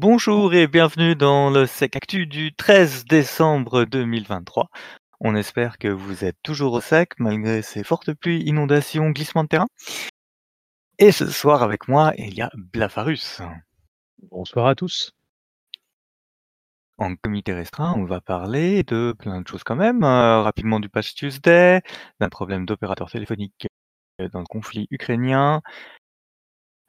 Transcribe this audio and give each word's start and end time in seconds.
Bonjour 0.00 0.54
et 0.54 0.68
bienvenue 0.68 1.16
dans 1.16 1.50
le 1.50 1.66
Sec 1.66 1.96
Actu 1.96 2.28
du 2.28 2.54
13 2.54 3.04
décembre 3.06 3.84
2023. 3.84 4.70
On 5.18 5.34
espère 5.34 5.76
que 5.76 5.88
vous 5.88 6.24
êtes 6.24 6.36
toujours 6.44 6.74
au 6.74 6.80
sec 6.80 7.14
malgré 7.18 7.62
ces 7.62 7.82
fortes 7.82 8.12
pluies, 8.14 8.44
inondations, 8.44 9.10
glissements 9.10 9.42
de 9.42 9.48
terrain. 9.48 9.66
Et 11.00 11.10
ce 11.10 11.26
soir 11.26 11.64
avec 11.64 11.88
moi, 11.88 12.12
il 12.16 12.32
y 12.32 12.42
a 12.42 12.50
Blafarus. 12.54 13.42
Bonsoir 14.30 14.68
à 14.68 14.76
tous. 14.76 15.16
En 16.98 17.16
comité 17.16 17.52
restreint, 17.52 17.92
on 17.96 18.04
va 18.04 18.20
parler 18.20 18.84
de 18.84 19.16
plein 19.18 19.40
de 19.40 19.48
choses 19.48 19.64
quand 19.64 19.74
même. 19.74 20.04
Euh, 20.04 20.42
rapidement 20.42 20.78
du 20.78 20.88
Patch 20.88 21.14
Tuesday, 21.14 21.82
d'un 22.20 22.28
problème 22.28 22.66
d'opérateur 22.66 23.10
téléphonique 23.10 23.66
euh, 24.20 24.28
dans 24.28 24.38
le 24.38 24.46
conflit 24.46 24.86
ukrainien, 24.92 25.60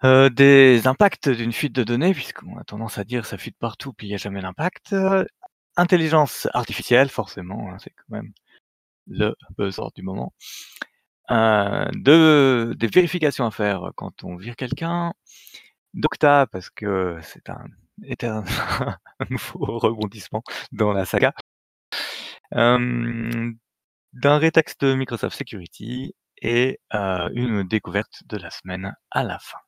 euh, 0.03 0.29
des 0.29 0.87
impacts 0.87 1.29
d'une 1.29 1.51
fuite 1.53 1.73
de 1.73 1.83
données, 1.83 2.13
puisqu'on 2.13 2.57
a 2.57 2.63
tendance 2.63 2.97
à 2.97 3.03
dire 3.03 3.25
ça 3.25 3.37
fuite 3.37 3.57
partout, 3.59 3.93
puis 3.93 4.07
il 4.07 4.09
n'y 4.11 4.15
a 4.15 4.17
jamais 4.17 4.41
d'impact. 4.41 4.95
intelligence 5.77 6.47
artificielle, 6.53 7.09
forcément, 7.09 7.71
hein, 7.71 7.77
c'est 7.79 7.91
quand 7.91 8.15
même 8.15 8.31
le 9.07 9.35
buzzword 9.57 9.91
du 9.95 10.03
moment. 10.03 10.33
Euh, 11.31 11.85
de, 11.93 12.73
des 12.77 12.87
vérifications 12.87 13.45
à 13.45 13.51
faire 13.51 13.91
quand 13.95 14.23
on 14.23 14.35
vire 14.35 14.55
quelqu'un. 14.55 15.13
Docta, 15.93 16.47
parce 16.51 16.69
que 16.69 17.19
c'est 17.23 17.49
un, 17.49 17.65
un 19.19 19.25
nouveau 19.29 19.79
rebondissement 19.79 20.43
dans 20.71 20.93
la 20.93 21.05
saga. 21.05 21.33
Euh, 22.55 23.51
d'un 24.13 24.37
rétexte 24.39 24.81
de 24.81 24.95
Microsoft 24.95 25.37
Security 25.37 26.15
et 26.41 26.79
euh, 26.95 27.29
une 27.33 27.63
découverte 27.63 28.23
de 28.25 28.37
la 28.37 28.49
semaine 28.49 28.95
à 29.11 29.23
la 29.23 29.37
fin 29.39 29.59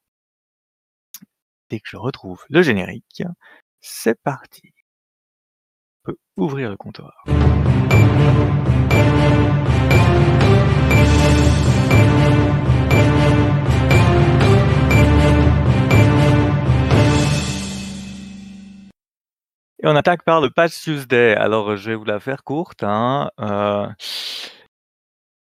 dès 1.72 1.80
que 1.80 1.88
je 1.88 1.98
retrouve 1.98 2.44
le 2.50 2.62
générique, 2.62 3.24
c'est 3.80 4.22
parti. 4.22 4.74
On 6.04 6.12
peut 6.12 6.18
ouvrir 6.36 6.70
le 6.70 6.76
comptoir. 6.76 7.24
Et 19.84 19.88
on 19.88 19.96
attaque 19.96 20.24
par 20.24 20.42
le 20.42 20.52
patch 20.52 20.80
Tuesday. 20.82 21.34
Alors, 21.36 21.76
je 21.76 21.90
vais 21.90 21.96
vous 21.96 22.06
la 22.06 22.20
faire 22.20 22.44
courte. 22.44 22.84
Hein. 22.84 23.32
Euh, 23.40 23.88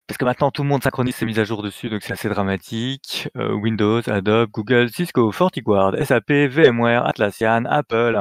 parce 0.08 0.16
que 0.18 0.24
maintenant 0.24 0.50
tout 0.50 0.62
le 0.62 0.68
monde 0.68 0.82
synchronise 0.82 1.14
ses 1.16 1.26
mises 1.26 1.38
à 1.38 1.44
jour 1.44 1.62
dessus, 1.62 1.90
donc 1.90 2.02
c'est 2.02 2.14
assez 2.14 2.28
dramatique. 2.30 3.28
Euh, 3.36 3.52
Windows, 3.52 4.00
Adobe, 4.08 4.50
Google, 4.50 4.88
Cisco, 4.90 5.30
FortiGuard, 5.32 5.96
SAP, 6.04 6.30
VMware, 6.30 7.06
Atlassian, 7.06 7.64
Apple. 7.66 8.18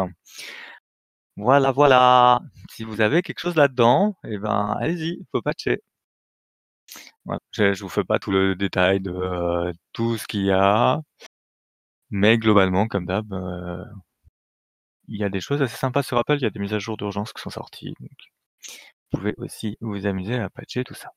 Voilà, 1.37 1.71
voilà. 1.71 2.41
Si 2.69 2.83
vous 2.83 2.99
avez 3.01 3.21
quelque 3.21 3.39
chose 3.39 3.55
là-dedans, 3.55 4.15
eh 4.25 4.37
ben, 4.37 4.75
allez-y, 4.79 5.19
faut 5.31 5.41
patcher. 5.41 5.81
Je, 7.51 7.63
ne 7.63 7.75
vous 7.79 7.89
fais 7.89 8.03
pas 8.03 8.19
tout 8.19 8.31
le 8.31 8.55
détail 8.55 8.99
de 8.99 9.11
euh, 9.11 9.71
tout 9.93 10.17
ce 10.17 10.27
qu'il 10.27 10.45
y 10.45 10.51
a, 10.51 11.01
mais 12.09 12.37
globalement, 12.37 12.87
comme 12.87 13.05
d'hab, 13.05 13.31
euh, 13.33 13.83
il 15.07 15.19
y 15.19 15.23
a 15.23 15.29
des 15.29 15.39
choses 15.41 15.61
assez 15.61 15.77
sympas 15.77 16.03
sur 16.03 16.17
Apple. 16.17 16.35
Il 16.37 16.43
y 16.43 16.45
a 16.45 16.49
des 16.49 16.59
mises 16.59 16.73
à 16.73 16.79
jour 16.79 16.97
d'urgence 16.97 17.33
qui 17.33 17.41
sont 17.41 17.49
sorties. 17.49 17.93
Vous 19.11 19.19
pouvez 19.19 19.33
aussi 19.37 19.77
vous 19.81 20.05
amuser 20.05 20.35
à 20.35 20.49
patcher 20.49 20.83
tout 20.83 20.93
ça. 20.93 21.11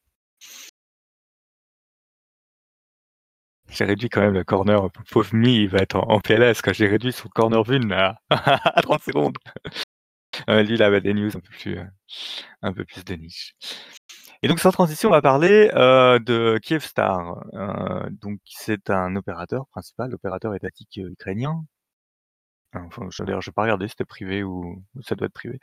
J'ai 3.70 3.84
réduit 3.84 4.08
quand 4.08 4.20
même 4.20 4.34
le 4.34 4.44
corner. 4.44 4.90
Pauvre 5.10 5.34
Mi, 5.34 5.62
il 5.62 5.68
va 5.68 5.78
être 5.78 5.96
en, 5.96 6.20
PLS 6.20 6.60
quand 6.62 6.72
j'ai 6.72 6.88
réduit 6.88 7.12
son 7.12 7.28
corner 7.28 7.62
vune 7.62 7.92
à, 7.92 8.20
30 8.82 9.02
secondes. 9.02 9.36
Euh, 10.48 10.62
lui, 10.62 10.74
il 10.74 10.82
avait 10.82 11.00
des 11.00 11.14
news 11.14 11.28
un 11.36 11.40
peu 11.40 11.50
plus, 11.50 11.78
euh, 11.78 11.84
un 12.62 12.72
peu 12.72 12.84
plus 12.84 13.04
de 13.04 13.14
niche. 13.14 13.54
Et 14.42 14.48
donc, 14.48 14.58
sans 14.58 14.72
transition, 14.72 15.10
on 15.10 15.12
va 15.12 15.22
parler 15.22 15.70
euh, 15.74 16.18
de 16.18 16.58
Kyivstar. 16.62 17.44
donc, 18.10 18.40
c'est 18.46 18.90
un 18.90 19.16
opérateur 19.16 19.66
principal, 19.68 20.14
opérateur 20.14 20.54
étatique 20.54 20.96
ukrainien. 20.96 21.64
Enfin, 22.74 23.08
d'ailleurs, 23.20 23.42
je 23.42 23.50
vais 23.50 23.54
pas 23.54 23.62
regarder 23.62 23.86
si 23.86 23.92
c'était 23.92 24.04
privé 24.04 24.42
ou, 24.42 24.82
ça 25.02 25.14
doit 25.14 25.26
être 25.26 25.32
privé. 25.34 25.58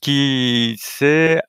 qui 0.00 0.76
s'est 0.78 1.42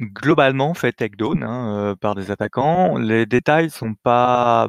globalement 0.00 0.74
fait 0.74 0.92
takedown 0.92 1.42
hein, 1.42 1.96
par 2.00 2.14
des 2.14 2.30
attaquants. 2.30 2.98
Les 2.98 3.26
détails 3.26 3.70
sont 3.70 3.94
pas 3.94 4.68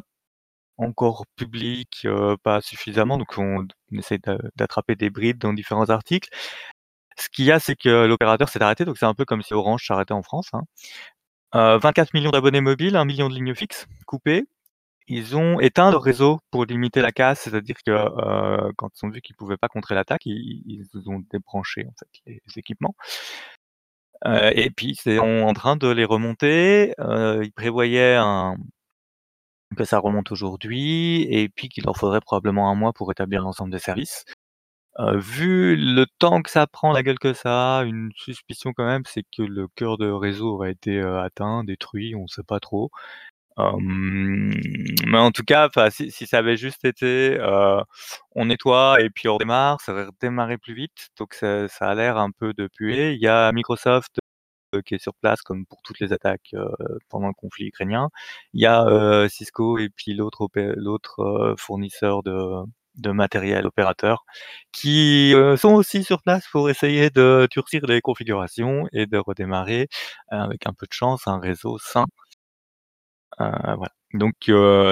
encore 0.78 1.26
publics, 1.36 2.06
pas 2.42 2.60
suffisamment, 2.60 3.18
donc 3.18 3.36
on 3.36 3.66
essaie 3.92 4.18
d'attraper 4.56 4.94
des 4.94 5.10
brides 5.10 5.38
dans 5.38 5.52
différents 5.52 5.90
articles. 5.90 6.30
Ce 7.18 7.28
qu'il 7.28 7.46
y 7.46 7.52
a, 7.52 7.58
c'est 7.58 7.74
que 7.74 8.06
l'opérateur 8.06 8.48
s'est 8.48 8.62
arrêté, 8.62 8.84
donc 8.84 8.96
c'est 8.96 9.06
un 9.06 9.14
peu 9.14 9.24
comme 9.24 9.42
si 9.42 9.54
Orange 9.54 9.84
s'arrêtait 9.84 10.12
en 10.12 10.22
France, 10.22 10.50
24 11.52 11.98
hein. 11.98 12.04
millions 12.14 12.30
d'abonnés 12.30 12.60
mobiles, 12.60 12.96
1 12.96 13.04
million 13.04 13.28
de 13.28 13.34
lignes 13.34 13.54
fixes 13.56 13.86
coupées. 14.06 14.44
Ils 15.08 15.36
ont 15.36 15.58
éteint 15.58 15.90
leur 15.90 16.02
réseau 16.02 16.38
pour 16.50 16.64
limiter 16.64 17.00
la 17.00 17.10
casse, 17.10 17.40
c'est-à-dire 17.40 17.76
que, 17.84 18.72
quand 18.76 18.90
ils 18.94 19.06
ont 19.06 19.10
vu 19.10 19.20
qu'ils 19.20 19.34
pouvaient 19.34 19.56
pas 19.56 19.68
contrer 19.68 19.96
l'attaque, 19.96 20.26
ils 20.26 20.86
ont 21.06 21.24
débranché, 21.30 21.88
les 22.26 22.40
équipements. 22.56 22.94
Euh, 24.26 24.50
et 24.54 24.70
puis 24.70 24.96
c'est 24.96 25.18
en 25.18 25.52
train 25.54 25.76
de 25.76 25.88
les 25.88 26.04
remonter. 26.04 26.94
Euh, 27.00 27.42
ils 27.44 27.52
prévoyaient 27.52 28.18
que 29.76 29.84
ça 29.84 29.98
remonte 29.98 30.32
aujourd'hui 30.32 31.22
et 31.30 31.48
puis 31.48 31.68
qu'il 31.68 31.84
leur 31.84 31.96
faudrait 31.96 32.20
probablement 32.20 32.70
un 32.70 32.74
mois 32.74 32.92
pour 32.92 33.10
établir 33.12 33.42
l'ensemble 33.42 33.70
des 33.70 33.78
services. 33.78 34.24
Euh, 34.98 35.16
vu 35.18 35.76
le 35.76 36.06
temps 36.18 36.42
que 36.42 36.50
ça 36.50 36.66
prend, 36.66 36.92
la 36.92 37.02
gueule 37.02 37.18
que 37.20 37.32
ça 37.32 37.78
a, 37.78 37.84
une 37.84 38.10
suspicion 38.16 38.72
quand 38.72 38.86
même, 38.86 39.04
c'est 39.06 39.24
que 39.36 39.42
le 39.42 39.68
cœur 39.68 39.96
de 39.98 40.10
réseau 40.10 40.54
aurait 40.54 40.72
été, 40.72 41.00
atteint, 41.00 41.64
détruit, 41.64 42.14
on 42.16 42.26
sait 42.26 42.42
pas 42.42 42.60
trop 42.60 42.90
mais 43.80 45.18
en 45.18 45.32
tout 45.32 45.42
cas, 45.44 45.68
si 45.90 46.26
ça 46.26 46.38
avait 46.38 46.56
juste 46.56 46.84
été, 46.84 47.38
on 48.34 48.46
nettoie 48.46 49.00
et 49.00 49.10
puis 49.10 49.28
on 49.28 49.34
redémarre, 49.34 49.80
ça 49.80 49.92
aurait 49.92 50.06
redémarré 50.06 50.58
plus 50.58 50.74
vite, 50.74 51.08
donc 51.18 51.34
ça 51.34 51.66
a 51.80 51.94
l'air 51.94 52.18
un 52.18 52.30
peu 52.30 52.52
de 52.54 52.68
puer. 52.68 53.12
Il 53.14 53.20
y 53.20 53.28
a 53.28 53.50
Microsoft, 53.52 54.18
qui 54.86 54.94
est 54.94 55.02
sur 55.02 55.14
place 55.14 55.42
comme 55.42 55.66
pour 55.66 55.80
toutes 55.82 56.00
les 56.00 56.12
attaques, 56.12 56.54
pendant 57.08 57.28
le 57.28 57.34
conflit 57.34 57.66
ukrainien. 57.66 58.10
Il 58.54 58.60
y 58.62 58.66
a, 58.66 59.28
Cisco 59.28 59.78
et 59.78 59.88
puis 59.90 60.14
l'autre 60.14 60.48
l'autre, 60.54 61.54
fournisseur 61.58 62.22
de 62.22 62.64
de 62.98 63.10
matériel 63.12 63.66
opérateur 63.66 64.24
qui, 64.72 65.34
sont 65.56 65.74
aussi 65.74 66.04
sur 66.04 66.22
place 66.22 66.46
pour 66.50 66.68
essayer 66.70 67.10
de 67.10 67.48
durcir 67.50 67.86
les 67.86 68.00
configurations 68.00 68.86
et 68.92 69.06
de 69.06 69.18
redémarrer, 69.18 69.88
avec 70.28 70.66
un 70.66 70.72
peu 70.72 70.86
de 70.86 70.92
chance, 70.92 71.26
un 71.26 71.38
réseau 71.40 71.78
sain. 71.78 72.06
Euh. 73.40 73.76
Donc 74.14 74.34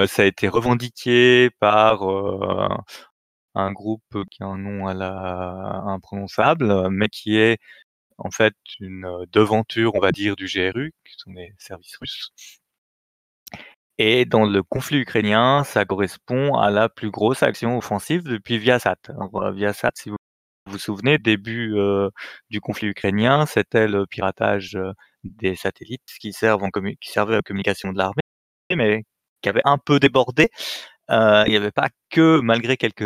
ça 0.07 0.21
a 0.23 0.25
été 0.25 0.47
revendiqué 0.47 1.49
par, 1.59 2.03
un 3.55 3.71
groupe 3.71 4.23
qui 4.31 4.43
a 4.43 4.45
un 4.47 4.57
nom 4.57 4.87
à 4.87 4.93
la 4.93 5.81
imprononçable, 5.87 6.89
mais 6.89 7.09
qui 7.09 7.37
est 7.37 7.57
en 8.17 8.31
fait 8.31 8.53
une, 8.79 9.25
devanture, 9.31 9.95
on 9.95 9.99
va 9.99 10.11
dire, 10.11 10.35
du 10.35 10.45
GRU, 10.45 10.93
qui 11.05 11.15
sont 11.17 11.31
des 11.33 11.53
services 11.59 11.97
russes. 11.97 12.31
Et 13.99 14.25
dans 14.25 14.45
le 14.45 14.61
conflit 14.63 14.99
ukrainien, 14.99 15.63
ça 15.63 15.85
correspond 15.85 16.55
à 16.55 16.69
la 16.69 16.87
plus 16.89 17.09
grosse 17.09 17.41
action 17.43 17.77
offensive 17.77 18.23
depuis 18.23 18.59
Viasat. 18.59 18.97
Viasat, 19.53 19.91
si 19.95 20.09
vous 20.09 20.17
vous 20.67 20.77
souvenez, 20.77 21.17
début, 21.17 21.75
du 22.49 22.61
conflit 22.61 22.89
ukrainien, 22.89 23.45
c'était 23.45 23.87
le 23.87 24.05
piratage, 24.05 24.77
des 25.23 25.55
satellites 25.55 26.03
qui 26.19 26.33
servent 26.33 26.63
en 26.63 26.69
qui 26.69 27.19
à 27.19 27.25
la 27.25 27.41
communication 27.41 27.91
de 27.91 27.97
l'armée 27.97 28.21
mais 28.75 29.03
qui 29.41 29.49
avait 29.49 29.61
un 29.65 29.77
peu 29.77 29.99
débordé. 29.99 30.49
Euh, 31.11 31.43
il 31.47 31.51
n'y 31.51 31.57
avait 31.57 31.71
pas 31.71 31.89
que, 32.09 32.39
malgré 32.41 32.77
quelques 32.77 33.05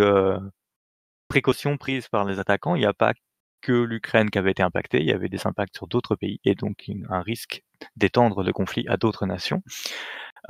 précautions 1.27 1.77
prises 1.77 2.07
par 2.09 2.25
les 2.25 2.39
attaquants, 2.39 2.75
il 2.75 2.79
n'y 2.79 2.85
a 2.85 2.93
pas 2.93 3.13
que 3.61 3.71
l'Ukraine 3.71 4.29
qui 4.29 4.37
avait 4.39 4.51
été 4.51 4.63
impactée, 4.63 4.99
il 5.01 5.07
y 5.07 5.13
avait 5.13 5.29
des 5.29 5.45
impacts 5.47 5.75
sur 5.75 5.87
d'autres 5.87 6.15
pays 6.15 6.39
et 6.45 6.55
donc 6.55 6.89
un 7.09 7.21
risque 7.21 7.63
d'étendre 7.95 8.43
le 8.43 8.53
conflit 8.53 8.85
à 8.87 8.97
d'autres 8.97 9.25
nations. 9.27 9.61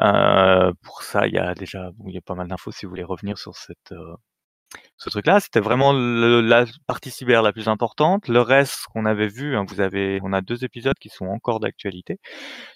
Euh, 0.02 0.74
pour 0.84 1.04
ça, 1.04 1.28
il 1.28 1.34
y 1.34 1.38
a 1.38 1.54
déjà 1.56 1.92
il 2.08 2.14
y 2.14 2.18
a 2.18 2.22
pas 2.22 2.36
mal 2.36 2.48
d'infos 2.48 2.72
si 2.72 2.86
vous 2.86 2.92
voulez 2.92 3.04
revenir 3.04 3.38
sur 3.38 3.56
cette, 3.58 3.92
euh, 3.92 4.16
ce 4.98 5.10
truc-là, 5.10 5.40
c'était 5.40 5.60
vraiment 5.60 5.94
la 5.94 6.66
partie 6.88 7.12
cyber 7.12 7.42
la 7.42 7.54
plus 7.54 7.68
importante. 7.68 8.28
Le 8.28 8.42
reste 8.42 8.86
qu'on 8.94 9.06
avait 9.06 9.28
vu, 9.28 9.56
hein, 9.56 9.66
vous 9.68 9.82
avez, 9.82 10.20
on 10.24 10.34
a 10.34 10.42
deux 10.42 10.64
épisodes 10.64 10.98
qui 11.00 11.10
sont 11.10 11.26
encore 11.26 11.60
d'actualité 11.60 12.20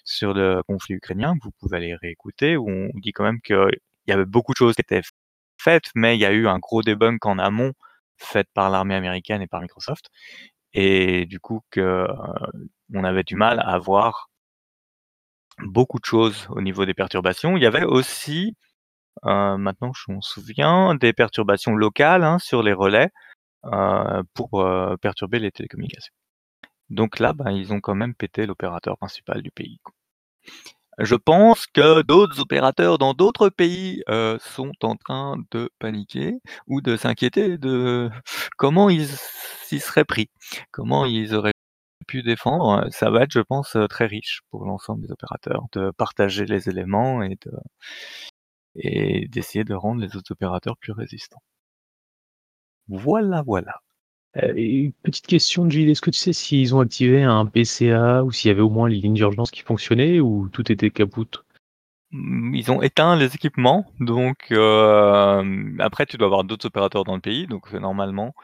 sur 0.04 0.34
le 0.34 0.62
conflit 0.68 0.94
ukrainien. 0.96 1.34
Vous 1.42 1.50
pouvez 1.60 1.78
aller 1.78 1.94
réécouter 1.94 2.56
où 2.56 2.68
on 2.68 2.90
dit 2.94 3.12
quand 3.12 3.24
même 3.24 3.40
qu'il 3.40 3.78
y 4.08 4.12
avait 4.12 4.24
beaucoup 4.24 4.52
de 4.52 4.58
choses 4.58 4.74
qui 4.74 4.82
étaient 4.82 5.02
faites, 5.58 5.90
mais 5.94 6.16
il 6.16 6.20
y 6.20 6.26
a 6.26 6.32
eu 6.32 6.48
un 6.48 6.58
gros 6.58 6.82
debunk 6.82 7.24
en 7.26 7.38
amont 7.38 7.72
fait 8.18 8.48
par 8.54 8.70
l'armée 8.70 8.94
américaine 8.94 9.42
et 9.42 9.46
par 9.46 9.60
Microsoft. 9.62 10.10
Et 10.74 11.26
du 11.26 11.40
coup, 11.40 11.62
que, 11.70 11.80
euh, 11.80 12.06
on 12.94 13.04
avait 13.04 13.24
du 13.24 13.36
mal 13.36 13.62
à 13.64 13.78
voir 13.78 14.30
beaucoup 15.64 15.98
de 15.98 16.04
choses 16.04 16.46
au 16.50 16.60
niveau 16.60 16.84
des 16.86 16.94
perturbations. 16.94 17.56
Il 17.56 17.62
y 17.62 17.66
avait 17.66 17.84
aussi 17.84 18.54
heu, 19.24 19.56
maintenant 19.58 19.92
je 19.94 20.12
m'en 20.12 20.20
souviens, 20.20 20.94
des 20.94 21.12
perturbations 21.12 21.74
locales, 21.76 22.24
hein, 22.24 22.38
sur 22.38 22.62
les 22.62 22.72
relais, 22.72 23.10
heu, 23.66 24.22
pour, 24.34 24.62
heu, 24.62 24.96
perturber 25.02 25.38
les 25.40 25.52
télécommunications. 25.52 26.14
Donc 26.90 27.20
là, 27.20 27.32
ben, 27.34 27.50
ils 27.52 27.72
ont 27.74 27.80
quand 27.80 27.94
même 27.96 28.14
pété 28.14 28.46
l'opérateur 28.46 28.98
principal 28.98 29.42
du 29.42 29.50
pays. 29.52 29.80
Je 30.98 31.14
pense 31.14 31.66
que 31.66 32.00
d'autres 32.02 32.40
opérateurs 32.40 32.96
dans 32.98 33.12
d'autres 33.12 33.50
pays, 33.50 34.02
sont 34.40 34.72
en 34.82 34.96
train 34.96 35.36
de 35.50 35.70
paniquer 35.78 36.34
ou 36.66 36.80
de 36.80 36.96
s'inquiéter 36.96 37.58
de 37.58 38.10
comment 38.56 38.88
ils 38.90 39.08
s'y 39.64 39.78
seraient 39.80 40.04
pris, 40.04 40.30
comment 40.70 41.04
ils 41.04 41.34
auraient 41.34 41.52
pu 42.08 42.22
défendre. 42.22 42.86
Ça 42.92 43.10
va 43.10 43.22
être, 43.24 43.32
je 43.32 43.40
pense, 43.40 43.76
très 43.90 44.06
riche 44.06 44.42
pour 44.50 44.66
l'ensemble 44.66 45.02
des 45.06 45.12
opérateurs 45.12 45.64
de 45.74 45.92
partager 45.98 46.46
les 46.46 46.68
éléments 46.70 47.22
et 47.22 47.36
de 47.46 47.52
et 48.78 49.28
d'essayer 49.28 49.64
de 49.64 49.74
rendre 49.74 50.00
les 50.00 50.16
autres 50.16 50.32
opérateurs 50.32 50.76
plus 50.78 50.92
résistants. 50.92 51.42
Voilà, 52.88 53.42
voilà. 53.42 53.80
Et 54.56 54.66
une 54.80 54.92
petite 54.92 55.26
question, 55.26 55.68
Gilles, 55.70 55.90
est-ce 55.90 56.02
que 56.02 56.10
tu 56.10 56.18
sais 56.18 56.32
s'ils 56.32 56.74
ont 56.74 56.80
activé 56.80 57.22
un 57.22 57.46
PCA 57.46 58.22
ou 58.22 58.32
s'il 58.32 58.48
y 58.48 58.52
avait 58.52 58.60
au 58.60 58.70
moins 58.70 58.88
les 58.88 58.96
lignes 58.96 59.14
d'urgence 59.14 59.50
qui 59.50 59.62
fonctionnaient 59.62 60.20
ou 60.20 60.48
tout 60.50 60.70
était 60.70 60.90
capoute? 60.90 61.44
Mmh, 62.12 62.54
ils 62.54 62.70
ont 62.70 62.82
éteint 62.82 63.16
les 63.16 63.34
équipements, 63.34 63.86
donc 64.00 64.48
hem, 64.50 65.76
après 65.80 66.06
tu 66.06 66.16
dois 66.16 66.26
avoir 66.26 66.44
d'autres 66.44 66.66
opérateurs 66.66 67.04
dans 67.04 67.14
le 67.16 67.20
pays, 67.20 67.46
donc 67.46 67.72
heu, 67.74 67.78
normalement, 67.78 68.34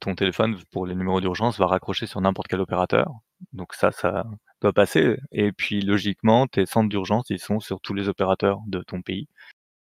ton 0.00 0.14
téléphone 0.14 0.56
pour 0.72 0.86
les 0.86 0.94
numéros 0.94 1.20
d'urgence 1.20 1.58
va 1.58 1.66
raccrocher 1.66 2.06
sur 2.06 2.20
n'importe 2.20 2.48
quel 2.48 2.60
opérateur, 2.60 3.12
donc 3.52 3.74
ça, 3.74 3.92
ça 3.92 4.24
doit 4.62 4.72
passer 4.72 5.18
et 5.32 5.52
puis 5.52 5.82
logiquement 5.82 6.46
tes 6.46 6.66
centres 6.66 6.88
d'urgence, 6.88 7.26
ils 7.30 7.38
sont 7.38 7.60
sur 7.60 7.80
tous 7.80 7.94
les 7.94 8.08
opérateurs 8.08 8.60
de 8.66 8.82
ton 8.82 9.02
pays, 9.02 9.28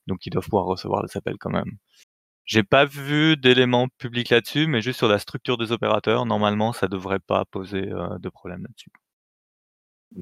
donc 0.09 0.27
ils 0.27 0.31
doivent 0.31 0.47
pouvoir 0.47 0.67
recevoir 0.67 1.03
les 1.05 1.17
appels 1.17 1.39
quand 1.39 1.51
même. 1.51 1.73
J'ai 2.47 2.65
pas 2.65 2.85
vu 2.87 3.37
d'éléments 3.37 3.89
publics 3.99 4.31
là-dessus, 4.31 4.67
mais 4.67 4.83
juste 4.83 4.99
sur 4.99 5.09
la 5.09 5.19
structure 5.21 5.59
des 5.59 5.73
opérateurs, 5.73 6.27
normalement 6.27 6.73
ça 6.75 6.89
devrait 6.89 7.21
pas 7.21 7.45
poser, 7.47 7.89
heu, 7.91 8.19
de 8.21 8.29
problème 8.31 8.63
là-dessus. 8.63 8.91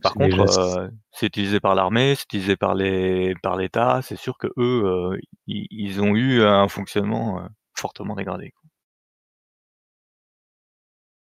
Par 0.02 0.14
contre, 0.14 0.40
heu, 0.42 0.90
c'est 1.12 1.26
utilisé 1.26 1.60
par 1.60 1.74
l'armée, 1.74 2.14
c'est 2.16 2.24
utilisé 2.24 2.56
par 2.56 2.74
les 2.74 3.34
par 3.42 3.56
l'État, 3.56 4.00
c'est 4.02 4.16
sûr 4.16 4.36
qu'eux, 4.38 4.52
heu, 4.58 5.18
i 5.46 5.66
ils 5.70 6.00
ont 6.02 6.14
eu 6.16 6.42
un 6.42 6.68
fonctionnement, 6.68 7.48
fortement 7.74 8.14
dégradé. 8.16 8.52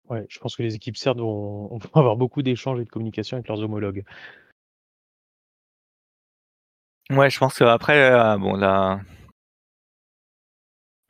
Ouais, 0.08 0.24
je 0.30 0.38
pense 0.38 0.56
que 0.56 0.62
les 0.62 0.74
équipes 0.74 0.96
CERT 0.96 1.16
vont 1.18 1.68
vont 1.78 1.90
avoir 1.94 2.16
beaucoup 2.16 2.42
d'échanges 2.42 2.80
et 2.80 2.84
de 2.84 2.88
communication 2.90 3.36
avec 3.36 3.48
leurs 3.48 3.60
homologues. 3.62 4.04
Ouais, 7.10 7.30
je 7.30 7.38
pense 7.38 7.54
qu'après, 7.58 8.10
heu, 8.12 8.38
bon 8.38 8.54
là 8.56 9.00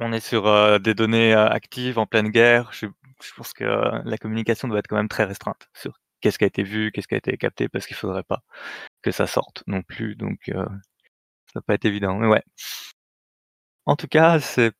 on 0.00 0.12
est 0.12 0.20
sur, 0.20 0.46
heu, 0.46 0.78
des 0.78 0.94
données, 0.94 1.32
heu, 1.34 1.38
actives 1.38 1.98
en 1.98 2.06
pleine 2.06 2.28
guerre. 2.28 2.70
Je 2.72 2.86
pense 3.36 3.52
que 3.52 3.64
la 3.64 4.16
communication 4.18 4.68
doit 4.68 4.78
être 4.78 4.86
quand 4.86 4.96
même 4.96 5.08
très 5.08 5.24
restreinte 5.24 5.68
sur 5.74 5.98
qu'est-ce 6.20 6.38
qui 6.38 6.44
a 6.44 6.46
été 6.46 6.62
vu, 6.62 6.92
qu'est-ce 6.92 7.08
qui 7.08 7.14
a 7.14 7.18
été 7.18 7.36
capté, 7.36 7.68
parce 7.68 7.86
qu'il 7.86 7.96
faudrait 7.96 8.22
pas 8.22 8.40
que 9.02 9.10
ça 9.12 9.26
sorte 9.26 9.64
non 9.68 9.82
plus, 9.82 10.16
donc 10.16 10.38
ça 10.46 10.68
va 11.56 11.62
pas 11.62 11.74
être 11.74 11.86
évident, 11.86 12.16
mais 12.16 12.28
ouais. 12.28 12.42
En 13.86 13.96
tout 13.96 14.06
cas, 14.08 14.38
c'est 14.40 14.72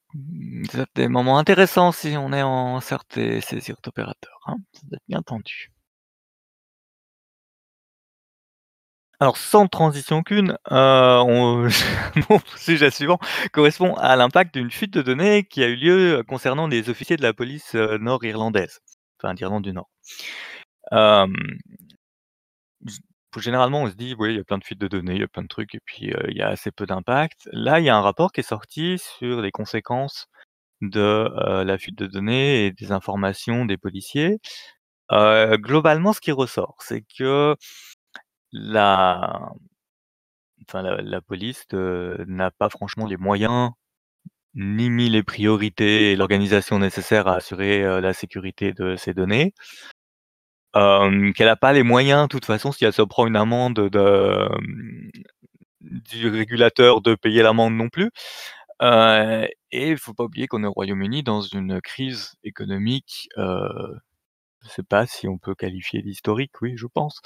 des 0.94 1.08
moments 1.08 1.38
intéressants 1.38 1.92
si 1.92 2.16
on 2.18 2.32
est 2.32 2.42
en 2.42 2.80
CERT 2.80 3.16
et 3.16 3.40
ces 3.40 3.60
opérateurs, 3.86 4.40
hein, 4.46 4.56
ça 4.72 4.80
doit 4.84 4.96
être 4.96 5.02
bien 5.08 5.22
tendu. 5.22 5.70
Alors 9.20 9.36
sans 9.36 9.66
transition 9.66 10.18
aucune, 10.18 10.56
on 10.70 11.66
mon 12.30 12.38
sujet 12.56 12.90
suivant 12.90 13.18
correspond 13.52 13.94
à 13.94 14.14
l'impact 14.14 14.54
d'une 14.54 14.70
fuite 14.70 14.92
de 14.94 15.02
données 15.02 15.42
qui 15.44 15.62
a 15.64 15.66
eu 15.66 15.74
lieu 15.74 16.22
concernant 16.28 16.68
des 16.68 16.88
officiers 16.88 17.16
de 17.16 17.22
la 17.22 17.32
police, 17.34 17.74
heu, 17.74 17.98
nord-irlandaise, 17.98 18.78
enfin 19.20 19.34
d'Irlande 19.34 19.64
du 19.64 19.72
Nord. 19.72 19.88
Généralement 23.36 23.82
on 23.82 23.90
se 23.90 23.94
dit: 23.94 24.14
«Oui, 24.18 24.30
il 24.32 24.36
y 24.36 24.40
a 24.40 24.44
plein 24.44 24.58
de 24.58 24.64
fuites 24.64 24.80
de 24.80 24.88
données, 24.88 25.14
il 25.14 25.20
y 25.20 25.24
a 25.24 25.28
plein 25.28 25.42
de 25.42 25.48
trucs 25.48 25.74
et 25.74 25.80
puis, 25.84 26.12
il 26.28 26.36
y 26.36 26.42
a 26.42 26.48
assez 26.48 26.70
peu 26.72 26.86
d'impact». 26.86 27.48
Là, 27.52 27.78
il 27.80 27.84
y 27.84 27.88
a 27.90 27.96
un 27.96 28.00
rapport 28.00 28.32
qui 28.32 28.40
est 28.40 28.42
sorti 28.42 28.98
sur 28.98 29.42
les 29.42 29.50
conséquences 29.52 30.26
de, 30.82 31.64
la 31.64 31.78
fuite 31.78 31.98
de 31.98 32.06
données 32.06 32.66
et 32.66 32.72
des 32.72 32.92
informations 32.92 33.66
des 33.66 33.78
policiers. 33.78 34.38
Globalement, 35.12 36.12
ce 36.14 36.20
qui 36.20 36.32
ressort, 36.32 36.76
c'est 36.80 37.04
que 37.18 37.56
la 38.52 39.52
enfin 40.66 40.82
la 40.82 41.20
police, 41.20 41.66
n'a 41.72 42.50
pas 42.50 42.68
franchement 42.68 43.06
les 43.06 43.16
moyens, 43.16 43.70
ni 44.54 44.90
mis 44.90 45.10
les 45.10 45.22
priorités 45.24 46.12
et 46.12 46.16
l'organisation 46.16 46.78
nécessaire 46.80 47.28
à 47.28 47.36
assurer, 47.36 47.82
la 48.00 48.12
sécurité 48.14 48.72
de 48.74 48.96
ces 48.96 49.14
données. 49.14 49.54
Qu'elle 50.74 51.48
a 51.48 51.56
pas 51.56 51.72
les 51.72 51.82
moyens, 51.82 52.22
de 52.24 52.28
toute 52.28 52.44
façon, 52.44 52.72
si 52.72 52.84
elle 52.84 52.92
se 52.92 53.02
prend 53.02 53.26
une 53.26 53.36
amende 53.36 53.74
de, 53.90 54.48
mmh, 54.60 55.10
du 55.82 56.28
régulateur 56.28 57.00
de 57.02 57.14
payer 57.16 57.42
l'amende 57.42 57.74
non 57.74 57.88
plus. 57.90 58.10
Heu 58.82 59.48
et 59.72 59.90
il 59.90 59.98
faut 59.98 60.14
pas 60.14 60.24
oublier 60.24 60.46
qu'on 60.48 60.64
est 60.64 60.68
au 60.68 60.72
Royaume-Uni 60.72 61.22
dans 61.24 61.42
une 61.42 61.80
crise 61.82 62.34
économique, 62.44 63.28
heu, 63.38 63.68
je 64.64 64.68
sais 64.70 64.82
pas 64.84 65.06
si 65.06 65.28
on 65.28 65.38
peut 65.38 65.54
qualifier 65.56 66.02
d'historique, 66.02 66.52
oui, 66.62 66.74
je 66.76 66.86
pense, 66.88 67.20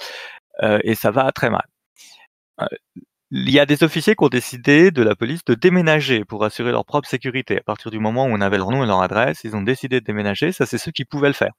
et 0.83 0.95
ça 0.95 1.11
va 1.11 1.31
très 1.31 1.49
mal. 1.49 1.63
Heu, 2.61 2.67
il 3.31 3.49
y 3.51 3.59
a 3.59 3.65
des 3.67 3.83
officiers 3.83 4.15
qui 4.15 4.23
ont 4.25 4.29
décidé 4.29 4.91
de 4.91 5.03
la 5.03 5.15
police 5.15 5.43
de 5.45 5.55
déménager 5.55 6.25
pour 6.25 6.43
assurer 6.45 6.71
leur 6.71 6.85
propre 6.85 7.09
sécurité. 7.09 7.59
À 7.59 7.63
partir 7.63 7.91
du 7.91 7.99
moment 7.99 8.25
où 8.25 8.29
on 8.29 8.41
avait 8.41 8.57
leur 8.57 8.71
nom 8.71 8.83
et 8.83 8.87
leur 8.87 9.01
adresse, 9.01 9.43
ils 9.43 9.55
ont 9.55 9.61
décidé 9.63 9.99
de 10.01 10.05
déménager, 10.05 10.51
ça 10.53 10.65
c'est 10.65 10.77
ceux 10.79 10.91
qui 10.91 11.05
pouvaient 11.05 11.29
le 11.29 11.33
faire. 11.35 11.53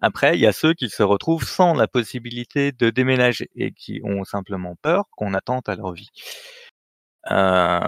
Après, 0.00 0.36
il 0.36 0.40
y 0.40 0.46
a 0.46 0.52
ceux 0.52 0.72
qui 0.72 0.88
se 0.88 1.02
retrouvent 1.02 1.42
sans 1.44 1.74
la 1.74 1.88
possibilité 1.88 2.70
de 2.70 2.90
déménager 2.90 3.50
et 3.56 3.72
qui 3.72 4.00
ont 4.04 4.22
simplement 4.22 4.76
peur 4.76 5.06
qu'on 5.16 5.34
attente 5.34 5.68
à 5.68 5.74
leur 5.74 5.92
vie. 5.92 6.10
Heu, 7.30 7.80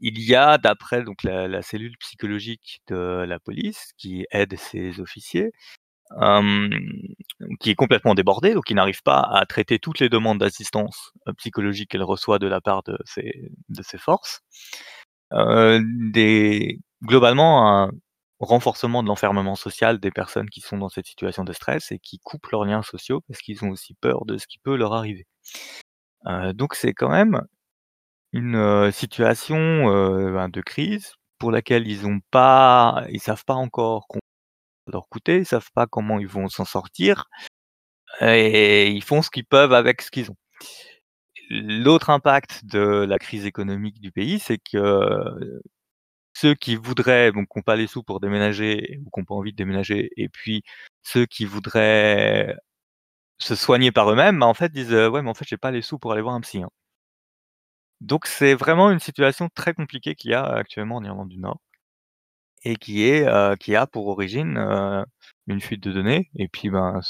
il 0.00 0.18
y 0.20 0.34
a 0.34 0.58
d'après 0.58 1.02
donc 1.04 1.22
la 1.22 1.62
cellule 1.62 1.96
psychologique 1.98 2.82
de 2.88 3.24
la 3.28 3.38
police 3.38 3.92
qui 3.96 4.26
aide 4.32 4.56
ces 4.58 5.00
officiers, 5.00 5.52
qui 7.60 7.70
est 7.70 7.74
complètement 7.74 8.14
débordée, 8.14 8.54
donc 8.54 8.64
qui 8.64 8.74
n'arrive 8.74 9.02
pas 9.02 9.20
à 9.20 9.44
traiter 9.46 9.78
toutes 9.78 10.00
les 10.00 10.08
demandes 10.08 10.38
d'assistance, 10.38 11.12
heu, 11.28 11.32
psychologique 11.34 11.90
qu'elle 11.90 12.02
reçoit 12.02 12.38
de 12.38 12.46
la 12.46 12.60
part 12.60 12.82
de 12.84 12.96
ses 13.82 13.98
forces. 13.98 14.42
Des 15.32 16.78
globalement 17.02 17.82
un 17.84 17.90
renforcement 18.40 19.02
de 19.02 19.08
l'enfermement 19.08 19.56
social 19.56 19.98
des 20.00 20.10
personnes 20.10 20.50
qui 20.50 20.60
sont 20.60 20.78
dans 20.78 20.88
cette 20.88 21.06
situation 21.06 21.44
de 21.44 21.52
stress 21.52 21.92
et 21.92 21.98
qui 21.98 22.18
coupent 22.20 22.46
leurs 22.48 22.64
liens 22.64 22.82
sociaux 22.82 23.22
parce 23.28 23.40
qu'ils 23.40 23.64
ont 23.64 23.70
aussi 23.70 23.94
peur 23.94 24.26
de 24.26 24.38
ce 24.38 24.46
qui 24.46 24.58
peut 24.58 24.76
leur 24.76 24.92
arriver. 24.94 25.26
Heu, 26.26 26.52
donc 26.54 26.74
c'est 26.74 26.94
quand 26.94 27.10
même 27.10 27.42
une, 28.32 28.90
situation, 28.92 29.86
ben, 30.32 30.48
de 30.48 30.60
crise 30.62 31.14
pour 31.38 31.52
laquelle 31.52 31.88
ils 31.88 32.06
ont 32.06 32.20
pas 32.30 33.04
ils 33.10 33.20
savent 33.20 33.44
pas 33.46 33.54
encore 33.54 34.06
leur 34.92 35.08
coûter, 35.08 35.38
ils 35.38 35.46
savent 35.46 35.70
pas 35.74 35.86
comment 35.86 36.18
ils 36.20 36.28
vont 36.28 36.48
s'en 36.48 36.64
sortir 36.64 37.26
et 38.20 38.88
ils 38.90 39.02
font 39.04 39.22
ce 39.22 39.30
qu'ils 39.30 39.46
peuvent 39.46 39.74
avec 39.74 40.02
ce 40.02 40.10
qu'ils 40.10 40.30
ont. 40.30 40.36
L'autre 41.50 42.10
impact 42.10 42.64
de 42.64 42.78
la 43.06 43.18
crise 43.18 43.44
économique 43.46 44.00
du 44.00 44.10
pays, 44.12 44.38
c'est 44.38 44.58
que 44.58 45.58
ceux 46.34 46.54
qui 46.54 46.76
voudraient 46.76 47.32
donc 47.32 47.48
qui 47.52 47.58
ont 47.58 47.62
pas 47.62 47.76
les 47.76 47.86
sous 47.88 48.02
pour 48.02 48.20
déménager 48.20 49.00
ou 49.06 49.10
qui 49.10 49.20
ont 49.20 49.24
pas 49.24 49.34
envie 49.34 49.52
de 49.52 49.56
déménager 49.56 50.10
et 50.16 50.28
puis 50.28 50.62
ceux 51.02 51.26
qui 51.26 51.44
voudraient 51.46 52.56
se 53.38 53.54
soigner 53.56 53.92
par 53.92 54.10
eux-mêmes, 54.12 54.40
bah, 54.40 54.46
en 54.46 54.54
fait 54.54 54.72
disent: 54.72 54.92
«Heu, 54.92 55.08
ouais, 55.10 55.22
mais 55.22 55.30
en 55.30 55.34
fait 55.34 55.46
j'ai 55.48 55.58
pas 55.58 55.70
les 55.72 55.82
sous 55.82 55.98
pour 55.98 56.12
aller 56.12 56.22
voir 56.22 56.34
un 56.36 56.42
psy, 56.42 56.62
hein». 56.62 56.70
Donc 58.00 58.26
c'est 58.26 58.54
vraiment 58.54 58.90
une 58.90 58.98
situation 59.00 59.48
très 59.54 59.72
compliquée 59.74 60.14
qu'il 60.14 60.30
y 60.30 60.34
a 60.34 60.44
actuellement 60.44 60.96
en 60.96 61.04
Irlande 61.04 61.28
du 61.28 61.38
Nord 61.38 61.60
et 62.64 62.76
qui 62.76 63.04
est, 63.08 63.26
heu, 63.28 63.56
qui 63.56 63.76
a 63.76 63.86
pour 63.86 64.08
origine, 64.08 64.56
heu, 64.58 65.04
une 65.48 65.60
fuite 65.60 65.82
de 65.82 65.92
données 65.92 66.30
et 66.36 66.48
puis, 66.48 66.70
ben, 66.70 67.00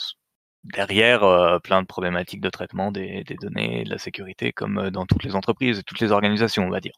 derrière, 0.64 1.24
heu, 1.24 1.60
plein 1.60 1.82
de 1.82 1.86
problématiques 1.88 2.40
de 2.42 2.50
traitement 2.50 2.92
des 2.92 3.24
données 3.40 3.82
et 3.82 3.84
de 3.84 3.90
la 3.90 3.98
sécurité 3.98 4.52
comme, 4.52 4.90
dans 4.90 5.06
toutes 5.06 5.24
les 5.24 5.36
entreprises 5.36 5.78
et 5.80 5.82
toutes 5.84 6.00
les 6.00 6.12
organisations, 6.12 6.64
on 6.66 6.70
va 6.70 6.80
dire. 6.80 6.94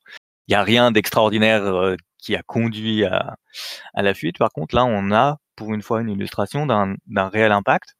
Il 0.48 0.52
y 0.52 0.56
a 0.56 0.62
rien 0.64 0.92
d'extraordinaire, 0.92 1.96
qui 2.20 2.36
a 2.36 2.42
conduit 2.44 3.04
à 3.06 3.36
à 3.94 4.02
la 4.02 4.14
fuite. 4.14 4.38
Par 4.38 4.50
contre, 4.52 4.74
là, 4.76 4.84
on 4.86 5.12
a 5.12 5.38
pour 5.56 5.74
une 5.74 5.82
fois 5.82 6.00
une 6.02 6.10
illustration 6.10 6.66
d'un 6.66 6.96
réel 7.30 7.52
impact 7.52 7.96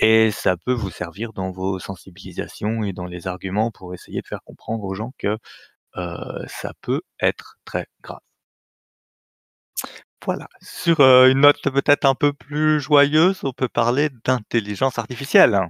et 0.00 0.30
ça 0.32 0.56
peut 0.58 0.72
vous 0.74 0.90
servir 0.90 1.32
dans 1.34 1.52
vos 1.52 1.78
sensibilisations 1.80 2.84
et 2.84 2.92
dans 2.94 3.06
les 3.06 3.28
arguments 3.28 3.70
pour 3.72 3.94
essayer 3.94 4.20
de 4.22 4.26
faire 4.28 4.42
comprendre 4.46 4.84
aux 4.84 4.94
gens 4.94 5.12
que, 5.18 5.38
ça 6.48 6.72
peut 6.82 7.02
être 7.22 7.56
très 7.66 7.86
grave. 8.02 8.20
Voilà, 10.24 10.48
sur, 10.60 11.00
une 11.00 11.40
note 11.42 11.62
peut-être 11.62 12.04
un 12.04 12.14
peu 12.14 12.32
plus 12.32 12.80
joyeuse, 12.80 13.40
on 13.44 13.52
peut 13.52 13.68
parler 13.68 14.08
d'intelligence 14.24 14.98
artificielle. 14.98 15.68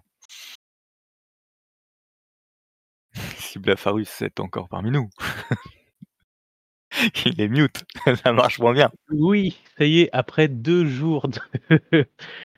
si 3.38 3.58
Blaffarus 3.58 4.22
est 4.22 4.40
encore 4.40 4.68
parmi 4.68 4.90
nous. 4.90 5.08
Il 7.26 7.40
est 7.40 7.48
mute, 7.48 7.84
ça 8.24 8.32
marche 8.32 8.58
moins 8.58 8.72
bien. 8.72 8.90
Oui, 9.10 9.56
ça 9.78 9.84
y 9.84 10.00
est, 10.02 10.10
après 10.12 10.48
2 10.48 10.86
jours 10.86 11.28
de, 11.28 11.40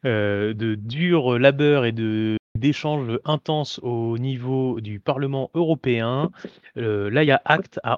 heu, 0.05 0.55
de 0.55 0.75
dur 0.75 1.39
labeur 1.39 1.85
et 1.85 1.93
de 1.93 2.37
d'échanges 2.59 3.19
intenses 3.25 3.81
au 3.83 4.19
niveau 4.19 4.81
du 4.81 5.01
Parlement 5.01 5.51
européen, 5.55 6.31
là, 6.77 7.23
il 7.23 7.29
y 7.29 7.33
a 7.33 7.43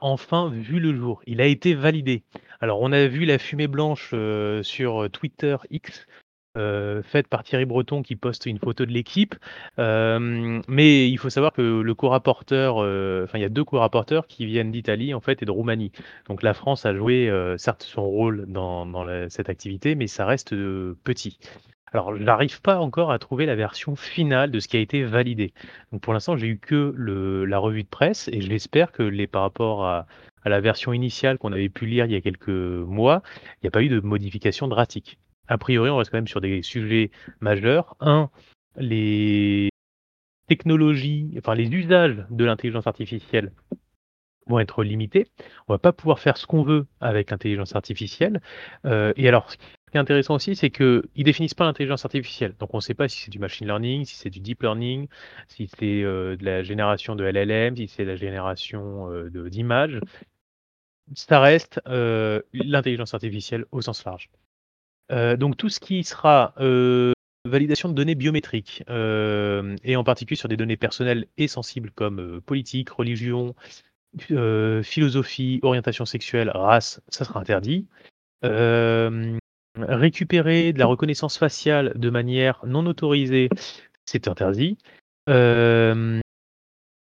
enfin 0.02 0.48
vu 0.50 0.80
le 0.80 0.94
jour. 0.94 1.22
Il 1.26 1.40
a 1.40 1.46
été 1.46 1.74
validé. 1.74 2.22
Alors 2.60 2.80
on 2.80 2.92
a 2.92 3.06
vu 3.06 3.24
la 3.24 3.38
fumée 3.38 3.68
blanche, 3.68 4.10
heu, 4.12 4.62
sur 4.62 5.08
Twitter 5.10 5.56
X, 5.70 6.06
heu, 6.57 7.02
faite 7.02 7.28
par 7.28 7.42
Thierry 7.45 7.64
Breton 7.64 8.02
qui 8.02 8.16
poste 8.16 8.47
une 8.47 8.59
photo 8.59 8.85
de 8.87 8.92
l'équipe. 8.92 9.35
Hem, 9.78 10.62
mais 10.69 11.09
il 11.09 11.19
faut 11.19 11.30
savoir 11.30 11.52
que 11.52 11.62
le 11.80 11.95
co-rapporteur, 11.95 12.83
heu, 12.83 13.23
enfin 13.25 13.38
il 13.38 13.42
y 13.42 13.45
a 13.45 13.49
2 13.49 13.64
co-rapporteurs 13.64 14.26
qui 14.26 14.47
viennent 14.47 14.73
d'Italie 14.73 15.14
en 15.14 15.21
fait 15.21 15.42
et 15.42 15.47
de 15.47 15.50
Roumanie. 15.50 15.92
Donc 16.28 16.42
la 16.42 16.54
France 16.54 16.87
a 16.87 16.95
joué, 16.95 17.30
certes 17.59 17.83
son 17.83 18.04
rôle 18.04 18.47
dans 18.49 18.87
cette 19.28 19.49
activité, 19.49 19.95
mais 19.95 20.07
ça 20.07 20.26
reste, 20.26 20.50
petit. 21.04 21.38
Alors 21.92 22.16
j'arrive 22.16 22.61
pas 22.62 22.78
encore 22.78 23.11
à 23.12 23.19
trouver 23.19 23.47
la 23.47 23.57
version 23.57 23.97
finale 23.97 24.50
de 24.50 24.61
ce 24.61 24.69
qui 24.69 24.76
a 24.76 24.80
été 24.80 25.02
validé. 25.04 25.52
Donc 25.92 26.02
pour 26.02 26.12
l'instant, 26.12 26.37
j'ai 26.37 26.47
eu 26.49 26.59
que 26.59 26.95
la 27.47 27.59
revue 27.59 27.83
de 27.83 27.88
presse 27.88 28.28
et 28.33 28.40
j'espère 28.40 28.92
que 28.92 29.02
les 29.02 29.26
par 29.26 29.42
rapport 29.42 29.85
à 29.87 30.07
la 30.45 30.61
version 30.61 30.92
initiale 30.92 31.38
qu'on 31.38 31.52
avait 31.52 31.69
pu 31.69 31.87
lire 31.87 32.07
il 32.07 32.12
y 32.12 32.16
a 32.16 32.21
quelques 32.21 32.49
mois, 32.49 33.23
il 33.62 33.66
y 33.66 33.69
a 33.69 33.71
pas 33.71 33.83
eu 33.83 33.88
de 33.88 34.00
modification 34.00 34.69
drastique. 34.69 35.19
A 35.50 35.59
priori, 35.59 35.90
on 35.90 35.99
reste 35.99 36.11
quand 36.11 36.19
même 36.19 36.28
sur 36.28 36.40
des 36.40 36.62
sujets 36.62 37.11
majeurs. 37.40 37.97
Un, 38.00 38.30
les 38.76 39.69
technologies, 40.49 41.35
enfin 41.38 41.54
les 41.54 41.69
usages 41.69 42.25
de 42.30 42.45
l'intelligence 42.45 42.87
artificielle 42.87 43.52
vont 44.47 44.61
être 44.61 44.85
limités. 44.85 45.28
On 45.69 45.75
va 45.75 45.78
pas 45.78 45.92
pouvoir 45.92 46.19
faire 46.21 46.37
ce 46.37 46.47
qu'on 46.47 46.62
veut 46.62 46.87
avec 47.00 47.30
l'intelligence 47.30 47.76
artificielle. 47.76 48.40
Heu 48.87 49.12
et 49.16 49.28
alors 49.28 49.50
ce 49.50 49.57
qui 49.57 49.97
est 49.97 49.99
intéressant 50.00 50.35
aussi, 50.37 50.57
c'est 50.57 50.71
qu'ils 50.71 51.02
définissent 51.16 51.54
pas 51.54 51.64
l'intelligence 51.64 52.04
artificielle. 52.04 52.54
Donc 52.61 52.75
on 52.75 52.78
ne 52.78 52.83
sait 52.83 52.95
pas 52.95 53.09
si 53.09 53.21
c'est 53.23 53.30
du 53.30 53.40
machine 53.40 53.66
learning, 53.66 54.04
si 54.04 54.16
c'est 54.16 54.30
du 54.30 54.40
deep 54.40 54.62
learning, 54.62 55.09
si 55.49 55.69
c'est, 55.78 56.02
heu, 56.02 56.37
de 56.37 56.45
la 56.45 56.62
génération 56.62 57.16
de 57.16 57.25
LLM, 57.25 57.76
si 57.76 57.88
c'est 57.88 58.04
la 58.04 58.16
génération, 58.16 59.09
de 59.11 59.49
d'images. 59.49 60.00
Ça 61.14 61.38
reste, 61.40 61.80
l'intelligence 61.87 63.14
artificielle 63.14 63.64
au 63.71 63.80
sens 63.80 64.04
large. 64.04 64.28
Heu, 65.10 65.36
donc 65.36 65.56
tout 65.56 65.68
ce 65.68 65.80
qui 65.80 66.04
sera, 66.04 66.54
heu, 66.60 67.12
validation 67.46 67.88
de 67.88 67.94
données 67.94 68.14
biométriques, 68.14 68.84
hem 68.88 69.76
et 69.82 69.96
en 69.96 70.04
particulier 70.04 70.36
sur 70.36 70.48
des 70.48 70.56
données 70.56 70.76
personnelles 70.76 71.26
et 71.38 71.48
sensibles 71.48 71.90
comme, 71.90 72.40
politique, 72.42 72.90
religion, 72.90 73.54
philosophie, 74.82 75.60
orientation 75.62 76.04
sexuelle, 76.04 76.50
race, 76.50 77.00
ça 77.08 77.24
sera 77.24 77.40
interdit. 77.40 77.86
Récupérer 79.78 80.72
de 80.72 80.78
la 80.78 80.86
reconnaissance 80.86 81.38
faciale 81.38 81.92
de 81.96 82.10
manière 82.10 82.60
non 82.66 82.84
autorisée, 82.86 83.48
c'est 84.04 84.28
interdit. 84.28 84.78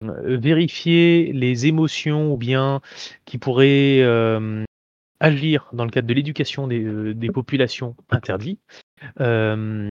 Vérifier 0.03 1.33
les 1.33 1.67
émotions 1.67 2.33
ou 2.33 2.37
bien 2.37 2.81
qui 3.25 3.39
pourraient, 3.39 4.03
agir 5.25 5.69
dans 5.73 5.85
le 5.85 5.91
cadre 5.91 6.07
de 6.07 6.15
l'éducation 6.15 6.67
des, 6.67 7.15
des 7.15 7.31
populations, 7.31 7.97
interdit. 8.11 8.59
Hem 9.19 9.89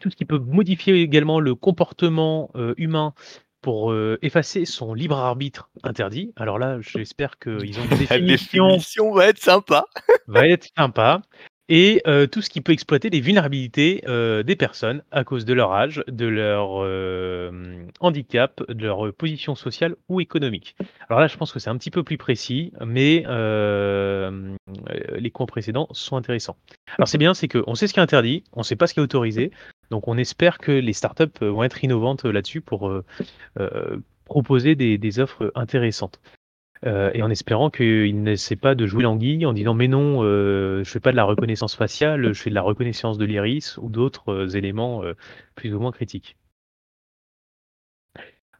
tout 0.00 0.10
ce 0.10 0.16
qui 0.16 0.24
peut 0.24 0.38
modifier 0.38 1.00
également 1.00 1.40
le 1.40 1.54
comportement, 1.54 2.50
heu, 2.56 2.74
humain 2.76 3.14
pour, 3.62 3.94
effacer 4.22 4.64
son 4.64 4.94
libre 4.94 5.16
arbitre, 5.16 5.70
interdit. 5.82 6.32
Alors 6.36 6.58
là, 6.58 6.78
j'espère 6.80 7.38
qu'ils 7.38 7.80
ont 7.80 7.84
une 7.84 7.90
La 8.10 8.18
définition 8.18 8.66
définition 8.66 9.12
va 9.12 9.28
être 9.28 9.38
sympa. 9.38 9.84
va 10.26 10.46
être 10.46 10.68
sympa 10.76 11.22
et 11.68 12.00
heu, 12.06 12.26
tout 12.26 12.42
ce 12.42 12.48
qui 12.50 12.60
peut 12.60 12.72
exploiter 12.72 13.10
les 13.10 13.20
vulnérabilités, 13.20 14.02
heu, 14.08 14.42
des 14.42 14.56
personnes 14.56 15.02
à 15.10 15.24
cause 15.24 15.44
de 15.44 15.52
leur 15.52 15.72
âge, 15.72 16.02
de 16.08 16.26
leur, 16.26 16.86
hem, 16.86 17.88
handicap, 18.00 18.62
de 18.70 18.84
leur, 18.84 19.12
position 19.12 19.54
sociale 19.54 19.96
ou 20.08 20.20
économique. 20.20 20.76
Alors 21.08 21.20
là, 21.20 21.26
je 21.26 21.36
pense 21.36 21.52
que 21.52 21.58
c'est 21.58 21.70
un 21.70 21.76
petit 21.76 21.90
peu 21.90 22.02
plus 22.02 22.18
précis, 22.18 22.72
mais 22.84 23.24
les 25.18 25.30
points 25.30 25.46
précédents 25.46 25.88
sont 25.92 26.16
intéressants. 26.16 26.56
Alors 26.96 27.08
c'est 27.08 27.18
bien, 27.18 27.34
c'est 27.34 27.48
qu'on 27.48 27.74
sait 27.74 27.86
ce 27.86 27.92
qui 27.94 28.00
est 28.00 28.02
interdit, 28.02 28.44
on 28.52 28.62
sait 28.62 28.76
pas 28.76 28.86
ce 28.86 28.94
qui 28.94 29.00
est 29.00 29.02
autorisé, 29.02 29.50
donc 29.90 30.08
on 30.08 30.16
espère 30.16 30.58
que 30.58 30.72
les 30.72 30.92
startups, 30.92 31.24
vont 31.40 31.62
être 31.62 31.82
innovantes, 31.84 32.24
là-dessus 32.24 32.60
pour, 32.60 32.92
proposer 34.24 34.74
des 34.74 35.20
offres 35.20 35.52
intéressantes. 35.54 36.20
Heu 36.86 37.10
et 37.14 37.22
en 37.22 37.30
espérant 37.30 37.70
qu'ils 37.70 38.22
n'essaient 38.22 38.56
pas 38.56 38.74
de 38.74 38.86
jouer 38.86 39.02
l'anguille 39.02 39.46
en 39.46 39.52
disant: 39.52 39.74
«Mais 39.74 39.88
non, 39.88 40.22
heu, 40.24 40.82
je 40.84 40.90
fais 40.90 41.00
pas 41.00 41.10
de 41.12 41.16
la 41.16 41.24
reconnaissance 41.24 41.74
faciale, 41.76 42.32
je 42.32 42.40
fais 42.42 42.50
de 42.50 42.54
la 42.54 42.62
reconnaissance 42.62 43.18
de 43.18 43.24
l'iris» 43.24 43.76
ou 43.78 43.88
d'autres 43.88 44.56
éléments, 44.56 45.02
heu, 45.04 45.14
plus 45.56 45.74
ou 45.74 45.80
moins 45.80 45.92
critiques. 45.92 46.36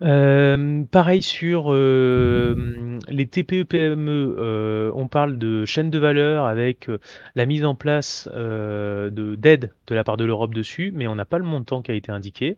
Pareil 0.00 1.22
sur, 1.22 1.72
les 1.72 3.26
TPE-PME, 3.26 4.36
heu, 4.38 4.92
on 4.94 5.08
parle 5.08 5.38
de 5.38 5.64
chaîne 5.64 5.90
de 5.90 5.98
valeur 5.98 6.44
avec, 6.46 6.88
la 7.34 7.46
mise 7.46 7.64
en 7.64 7.74
place, 7.74 8.28
heu, 8.34 9.10
de 9.10 9.34
d'aides 9.34 9.72
de 9.88 9.94
la 9.94 10.04
part 10.04 10.16
de 10.16 10.24
l'Europe 10.24 10.54
dessus, 10.54 10.92
mais 10.94 11.08
on 11.08 11.14
n'a 11.16 11.24
pas 11.24 11.38
le 11.38 11.44
montant 11.44 11.82
qui 11.82 11.90
a 11.90 11.94
été 11.94 12.12
indiqué 12.12 12.56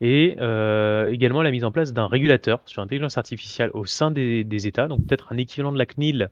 et 0.00 0.36
heu, 0.40 1.08
également 1.10 1.42
la 1.42 1.50
mise 1.50 1.64
en 1.64 1.72
place 1.72 1.92
d'un 1.92 2.06
régulateur 2.06 2.60
sur 2.66 2.82
l'intelligence 2.82 3.18
artificielle 3.18 3.70
au 3.74 3.86
sein 3.86 4.10
des 4.10 4.66
États, 4.66 4.88
donc 4.88 5.06
peut-être 5.06 5.32
un 5.32 5.36
équivalent 5.38 5.72
de 5.72 5.78
la 5.78 5.86
CNIL 5.86 6.30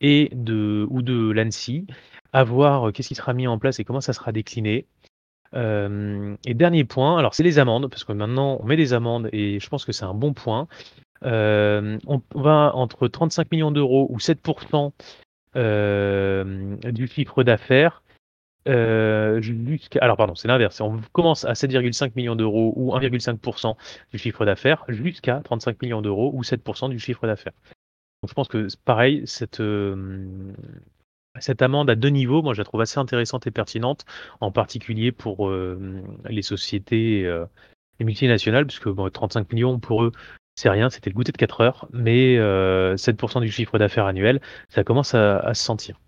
et 0.00 0.30
de 0.32 0.86
ou 0.90 1.02
de 1.02 1.30
l'ANSSI, 1.30 1.86
à 2.32 2.44
voir 2.44 2.92
qu'est-ce 2.92 3.08
qui 3.08 3.14
sera 3.14 3.32
mis 3.32 3.46
en 3.46 3.58
place 3.58 3.80
et 3.80 3.84
comment 3.84 4.00
ça 4.00 4.12
sera 4.12 4.32
décliné. 4.32 4.86
Hem 5.54 6.36
et 6.46 6.54
dernier 6.54 6.84
point, 6.84 7.18
alors 7.18 7.34
c'est 7.34 7.42
les 7.42 7.58
amendes, 7.58 7.88
parce 7.88 8.04
que 8.04 8.12
maintenant 8.12 8.58
on 8.60 8.66
met 8.66 8.76
des 8.76 8.92
amendes 8.92 9.30
et 9.32 9.58
je 9.60 9.68
pense 9.68 9.86
que 9.86 9.92
c'est 9.92 10.04
un 10.04 10.14
bon 10.14 10.34
point. 10.34 10.68
On 11.22 12.22
va 12.34 12.72
entre 12.74 13.08
35 13.08 13.50
millions 13.50 13.70
d'euros 13.70 14.06
ou 14.10 14.20
7 14.20 14.40
hem, 15.54 16.78
du 16.84 17.06
chiffre 17.06 17.42
d'affaires, 17.42 18.02
jusqu'à 19.40 20.00
alors 20.00 20.16
pardon, 20.16 20.34
c'est 20.34 20.48
l'inverse, 20.48 20.80
on 20.80 21.00
commence 21.12 21.44
à 21.44 21.54
7,5 21.54 22.12
millions 22.16 22.36
d'euros 22.36 22.72
ou 22.76 22.92
1,5 22.94 23.76
du 24.12 24.18
chiffre 24.18 24.44
d'affaires 24.44 24.84
jusqu'à 24.88 25.40
35 25.44 25.80
millions 25.82 26.02
d'euros 26.02 26.30
ou 26.34 26.42
7% 26.42 26.90
du 26.90 26.98
chiffre 26.98 27.26
d'affaires. 27.26 27.54
Donc 28.22 28.30
je 28.30 28.34
pense 28.34 28.48
que 28.48 28.66
pareil, 28.84 29.22
cette, 29.26 29.60
hem, 29.60 30.54
cette 31.38 31.62
amende 31.62 31.88
à 31.88 31.94
2 31.94 32.08
niveaux, 32.08 32.42
moi 32.42 32.52
je 32.54 32.58
la 32.58 32.64
trouve 32.64 32.80
assez 32.80 32.98
intéressante 32.98 33.46
et 33.46 33.50
pertinente, 33.50 34.04
en 34.40 34.50
particulier 34.52 35.12
pour, 35.12 35.52
hem, 35.52 36.02
les 36.28 36.42
sociétés, 36.42 37.22
les 37.98 38.04
multinationales 38.04 38.66
puisque 38.66 38.88
bon 38.88 39.08
35 39.08 39.52
millions 39.52 39.78
pour 39.78 40.04
eux, 40.04 40.12
c'est 40.56 40.68
rien, 40.68 40.90
c'était 40.90 41.10
le 41.10 41.14
goûter 41.14 41.32
de 41.32 41.36
4 41.36 41.60
heures, 41.60 41.88
mais 41.92 42.36
heu, 42.36 42.96
7% 42.96 43.40
du 43.40 43.50
chiffre 43.50 43.78
d'affaires 43.78 44.06
annuel, 44.06 44.40
ça 44.68 44.84
commence 44.84 45.14
à 45.14 45.54
se 45.54 45.62
sentir. 45.62 45.98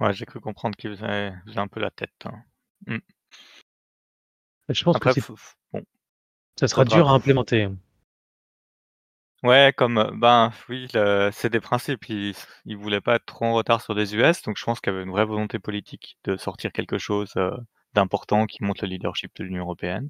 Ouais, 0.00 0.12
j'ai 0.12 0.26
cru 0.26 0.40
comprendre 0.40 0.76
qu'il 0.76 0.90
faisait 0.90 1.32
faisait 1.46 1.58
un 1.58 1.68
peu 1.68 1.80
la 1.80 1.90
tête, 1.90 2.12
hein. 2.24 2.42
Mmh. 2.86 2.98
Je 4.68 4.84
pense 4.84 4.96
que 4.98 5.08
Après 5.08 5.20
faut 5.20 5.36
bon, 5.72 5.82
ça 6.60 6.68
sera 6.68 6.84
dur 6.84 7.08
à 7.08 7.12
implémenter. 7.14 7.68
Ouais, 9.44 9.72
comme, 9.76 10.10
ben, 10.20 10.52
oui, 10.68 10.88
c'est 11.32 11.50
des 11.50 11.60
principes. 11.60 12.08
Ils 12.08 12.34
ils 12.64 12.76
voulaient 12.76 13.00
pas 13.00 13.16
être 13.16 13.24
trop 13.26 13.44
en 13.44 13.52
retard 13.54 13.80
sur 13.80 13.94
les 13.94 14.14
US, 14.16 14.42
donc 14.42 14.56
je 14.58 14.64
pense 14.64 14.80
qu'il 14.80 14.92
y 14.92 14.96
avait 14.96 15.04
une 15.04 15.10
vraie 15.12 15.24
volonté 15.24 15.58
politique 15.60 16.18
de 16.24 16.36
sortir 16.36 16.72
quelque 16.72 16.98
chose, 16.98 17.32
heu, 17.36 17.52
d'important 17.94 18.46
qui 18.46 18.64
montre 18.64 18.84
le 18.84 18.90
leadership 18.90 19.30
de 19.36 19.44
l'Union 19.44 19.62
européenne. 19.62 20.08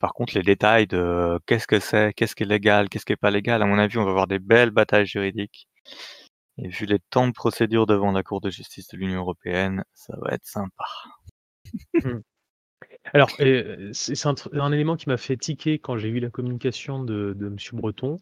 Par 0.00 0.14
contre, 0.14 0.34
les 0.36 0.42
détails 0.42 0.86
de 0.88 1.40
qu'est-ce 1.46 1.66
que 1.68 1.80
c'est, 1.80 2.12
qu'est-ce 2.14 2.36
qui 2.36 2.44
est 2.44 2.46
légal, 2.46 2.88
qu'est-ce 2.90 3.06
qui 3.06 3.12
est 3.14 3.16
pas 3.16 3.30
légal, 3.32 3.62
à 3.62 3.66
mon 3.66 3.78
avis, 3.78 3.98
on 3.98 4.04
va 4.04 4.10
avoir 4.10 4.28
des 4.28 4.38
belles 4.40 4.70
batailles 4.72 5.06
juridiques 5.06 5.68
et 6.58 6.68
vu 6.68 6.86
les 6.86 6.98
temps 7.10 7.26
de 7.28 7.32
procédure 7.32 7.86
devant 7.86 8.12
la 8.12 8.22
Cour 8.22 8.40
de 8.40 8.50
justice 8.50 8.88
de 8.88 8.96
l'Union 8.98 9.20
européenne, 9.20 9.84
ça 9.94 10.16
va 10.20 10.32
être 10.34 10.46
sympa. 10.46 10.84
Mmh. 11.94 12.20
Alors, 13.14 13.30
heu, 13.40 13.90
c'est 13.92 14.14
un 14.26 14.72
élément 14.72 14.96
qui 14.96 15.08
m'a 15.08 15.18
fait 15.18 15.36
tiquer 15.36 15.78
quand 15.78 15.98
j'ai 15.98 16.10
vu 16.10 16.20
la 16.20 16.30
communication 16.30 17.04
de 17.04 17.34
de 17.38 17.48
monsieur 17.50 17.76
Breton. 17.76 18.18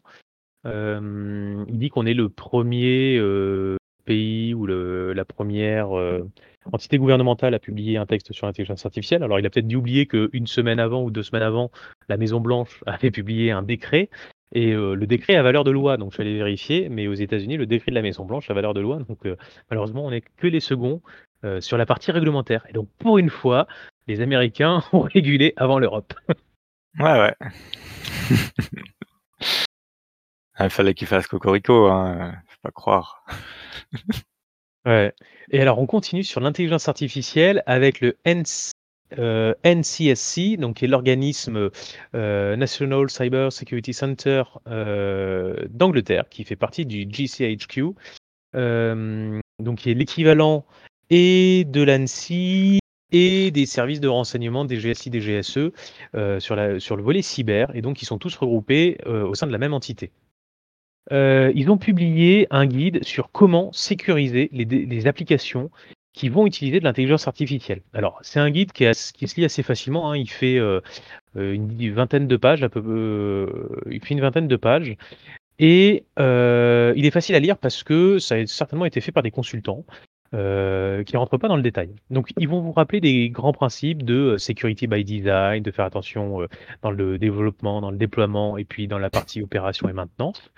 Il 0.64 1.78
dit 1.78 1.90
qu'on 1.90 2.06
est 2.06 2.14
le 2.14 2.28
1er, 2.28 3.18
heu, 3.18 3.78
pays 4.06 4.54
ou 4.54 4.66
la 4.66 5.24
1re, 5.24 5.98
heu, 5.98 6.28
entité 6.72 6.98
gouvernementale 6.98 7.54
à 7.54 7.58
publier 7.60 7.98
un 7.98 8.06
texte 8.06 8.32
sur 8.32 8.46
l'intelligence 8.46 8.86
artificielle. 8.86 9.22
Alors 9.24 9.38
il 9.40 9.46
a 9.46 9.50
peut-être 9.50 9.68
dû 9.68 9.76
oublier 9.76 10.06
qu'1 10.06 10.46
semaine 10.46 10.80
avant 10.80 11.02
ou 11.04 11.10
2 11.10 11.22
semaines 11.24 11.42
avant, 11.44 11.70
la 12.08 12.16
Maison 12.18 12.40
Blanche 12.40 12.82
avait 12.86 13.10
publié 13.12 13.52
un 13.52 13.62
décret 13.62 14.10
et 14.52 14.72
heu, 14.72 14.94
le 14.94 15.06
décret 15.06 15.36
a 15.36 15.42
valeur 15.42 15.64
de 15.64 15.70
loi, 15.70 15.96
donc 15.96 16.10
je 16.10 16.16
suis 16.16 16.22
allé 16.22 16.36
vérifier, 16.36 16.88
mais 16.88 17.06
aux 17.06 17.14
États-Unis, 17.14 17.56
le 17.56 17.66
décret 17.66 17.90
de 17.90 17.94
la 17.94 18.02
Maison 18.02 18.24
Blanche 18.24 18.50
a 18.50 18.54
valeur 18.54 18.74
de 18.74 18.80
loi, 18.80 18.98
donc 18.98 19.24
heu, 19.26 19.36
malheureusement, 19.70 20.04
on 20.04 20.12
est 20.12 20.22
que 20.36 20.46
les 20.46 20.60
seconds, 20.60 21.00
heu, 21.44 21.60
sur 21.60 21.76
la 21.78 21.86
partie 21.86 22.10
réglementaire 22.12 22.66
et 22.68 22.72
donc 22.72 22.88
pour 22.98 23.18
une 23.18 23.30
fois, 23.30 23.66
les 24.06 24.20
Américains 24.20 24.82
ont 24.92 25.00
régulé 25.00 25.52
avant 25.56 25.78
l'Europe. 25.78 26.14
Ouais, 26.98 27.18
ouais. 27.18 27.34
Il 30.62 30.68
fallait 30.68 30.92
qu'il 30.92 31.06
fasse 31.06 31.26
cocorico, 31.26 31.86
hein, 31.86 32.34
faut 32.46 32.58
pas 32.62 32.70
croire. 32.70 33.24
Ouais 34.84 35.14
et 35.50 35.60
alors 35.60 35.78
on 35.78 35.86
continue 35.86 36.24
sur 36.24 36.40
l'intelligence 36.40 36.88
artificielle 36.88 37.62
avec 37.66 38.00
le 38.00 38.16
NC 38.24 38.72
heu, 39.18 39.54
NCSC, 39.64 40.56
donc 40.56 40.76
qui 40.76 40.84
est 40.84 40.88
l'organisme, 40.88 41.70
heu, 42.14 42.56
National 42.56 43.10
Cyber 43.10 43.52
Security 43.52 43.92
Center, 43.92 44.42
heu, 44.68 45.68
d'Angleterre, 45.70 46.28
qui 46.28 46.44
fait 46.44 46.56
partie 46.56 46.86
du 46.86 47.06
GCHQ, 47.10 47.94
donc 48.54 49.78
qui 49.78 49.90
est 49.90 49.94
l'équivalent 49.94 50.64
et 51.10 51.64
de 51.68 51.82
l'ANSSI 51.82 52.78
et 53.12 53.50
des 53.50 53.66
services 53.66 54.00
de 54.00 54.08
renseignement 54.08 54.64
des 54.64 54.76
GSI, 54.76 55.10
des 55.10 55.20
GSE, 55.20 55.72
sur 56.38 56.56
le 56.56 57.02
volet 57.02 57.22
cyber 57.22 57.74
et 57.74 57.82
donc 57.82 58.02
ils 58.02 58.06
sont 58.06 58.18
tous 58.18 58.36
regroupés, 58.36 58.98
au 59.06 59.34
sein 59.34 59.46
de 59.46 59.52
la 59.52 59.58
même 59.58 59.74
entité. 59.74 60.12
Ils 61.10 61.70
ont 61.70 61.78
publié 61.78 62.46
un 62.50 62.66
guide 62.66 63.02
sur 63.04 63.30
comment 63.32 63.72
sécuriser 63.72 64.48
les 64.52 65.06
applications 65.06 65.70
qui 66.12 66.28
vont 66.28 66.46
utiliser 66.46 66.80
de 66.80 66.84
l'intelligence 66.84 67.28
artificielle. 67.28 67.82
Alors, 67.94 68.18
c'est 68.22 68.40
un 68.40 68.50
guide 68.50 68.72
qui 68.72 68.84
se 68.92 69.36
lit 69.36 69.44
assez 69.44 69.62
facilement, 69.62 70.10
hein, 70.10 70.16
il 70.16 70.28
fait, 70.28 70.56
heu 70.56 70.82
heu, 71.36 71.54
une 71.54 71.92
vingtaine 71.92 72.26
de 72.26 72.36
pages 72.36 72.66
peu 72.68 72.82
heu, 72.84 73.82
il 73.90 74.04
fait 74.04 74.14
une 74.14 74.20
vingtaine 74.20 74.48
de 74.48 74.56
pages 74.56 74.96
et 75.58 76.04
il 76.18 77.06
est 77.06 77.10
facile 77.10 77.34
à 77.34 77.38
lire 77.40 77.58
parce 77.58 77.82
que 77.82 78.18
ça 78.18 78.36
a 78.36 78.46
certainement 78.46 78.86
été 78.86 79.00
fait 79.00 79.12
par 79.12 79.22
des 79.22 79.30
consultants, 79.30 79.84
qui 80.32 81.16
rentrent 81.16 81.38
pas 81.38 81.48
dans 81.48 81.56
le 81.56 81.62
détail. 81.62 81.90
Donc 82.10 82.30
ils 82.38 82.48
vont 82.48 82.60
vous 82.60 82.72
rappeler 82.72 83.00
des 83.00 83.30
grands 83.30 83.52
principes 83.52 84.02
de, 84.02 84.36
security 84.38 84.86
by 84.86 85.04
design, 85.04 85.62
de 85.62 85.70
faire 85.70 85.84
attention, 85.84 86.46
dans 86.82 86.90
le 86.90 87.18
développement, 87.18 87.80
dans 87.80 87.90
le 87.90 87.98
déploiement 87.98 88.56
et 88.56 88.64
puis 88.64 88.88
dans 88.88 88.98
la 88.98 89.10
partie 89.10 89.42
opération 89.42 89.88
et 89.88 89.92
maintenance. 89.92 90.50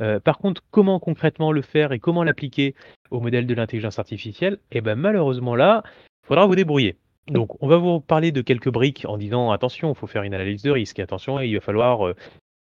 Heu, 0.00 0.20
par 0.20 0.38
contre, 0.38 0.62
comment 0.70 0.98
concrètement 1.00 1.52
le 1.52 1.62
faire 1.62 1.92
et 1.92 1.98
comment 1.98 2.24
l'appliquer 2.24 2.74
au 3.10 3.20
modèle 3.20 3.46
de 3.46 3.54
l'intelligence 3.54 3.98
artificielle? 3.98 4.58
Et 4.72 4.80
ben, 4.80 4.94
malheureusement 4.96 5.54
là, 5.56 5.82
il 6.24 6.26
faudra 6.28 6.46
vous 6.46 6.56
débrouiller. 6.56 6.96
Donc 7.28 7.60
on 7.62 7.68
va 7.68 7.76
vous 7.76 8.00
parler 8.00 8.32
de 8.32 8.40
quelques 8.40 8.70
briques 8.70 9.04
en 9.08 9.16
disant: 9.16 9.50
«Attention, 9.50 9.92
il 9.92 9.96
faut 9.96 10.06
faire 10.06 10.22
une 10.22 10.34
analyse 10.34 10.62
de 10.62 10.70
risque. 10.70 11.00
Attention, 11.00 11.40
il 11.40 11.54
va 11.54 11.60
falloir, 11.60 12.06
heu 12.06 12.14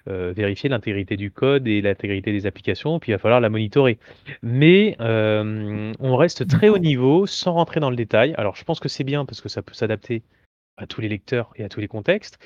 heu, 0.08 0.32
vérifier 0.32 0.70
l'intégrité 0.70 1.16
du 1.16 1.30
code 1.30 1.68
et 1.68 1.82
l'intégrité 1.82 2.32
des 2.32 2.46
applications, 2.46 2.98
puis 2.98 3.12
il 3.12 3.14
va 3.14 3.18
falloir 3.18 3.40
la 3.40 3.50
monitorer». 3.50 3.98
Mais 4.42 4.96
on 5.00 6.16
reste 6.16 6.46
très 6.48 6.68
haut 6.70 6.78
niveau 6.78 7.26
sans 7.26 7.52
rentrer 7.54 7.80
dans 7.80 7.90
le 7.90 7.96
détail. 7.96 8.34
Alors 8.38 8.56
je 8.56 8.64
pense 8.64 8.80
que 8.80 8.88
c'est 8.88 9.04
bien 9.04 9.24
parce 9.26 9.40
que 9.40 9.48
ça 9.48 9.62
peut 9.62 9.74
s'adapter 9.74 10.22
à 10.76 10.86
tous 10.86 11.00
les 11.00 11.08
lecteurs 11.08 11.52
et 11.56 11.64
à 11.64 11.68
tous 11.68 11.80
les 11.80 11.88
contextes. 11.88 12.38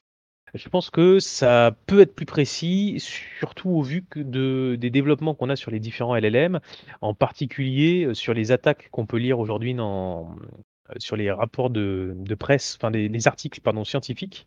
Je 0.54 0.68
pense 0.68 0.90
que 0.90 1.18
ça 1.18 1.76
peut 1.86 2.00
être 2.00 2.14
plus 2.14 2.26
précis, 2.26 2.96
surtout 3.00 3.70
au 3.70 3.82
vu 3.82 4.04
des 4.16 4.90
développements 4.90 5.34
qu'on 5.34 5.50
a 5.50 5.56
sur 5.56 5.70
les 5.70 5.80
différents 5.80 6.16
LLM, 6.16 6.60
en 7.00 7.14
particulier, 7.14 8.06
heu, 8.06 8.14
sur 8.14 8.34
les 8.34 8.50
attaques 8.52 8.88
qu'on 8.90 9.06
peut 9.06 9.18
lire 9.18 9.38
aujourd'hui 9.38 9.74
heu, 9.74 10.24
sur 10.98 11.16
les 11.16 11.30
rapports 11.30 11.70
de 11.70 12.34
presse, 12.38 12.76
enfin 12.80 12.90
les 12.90 13.28
articles 13.28 13.60
pardon 13.60 13.84
scientifiques, 13.84 14.46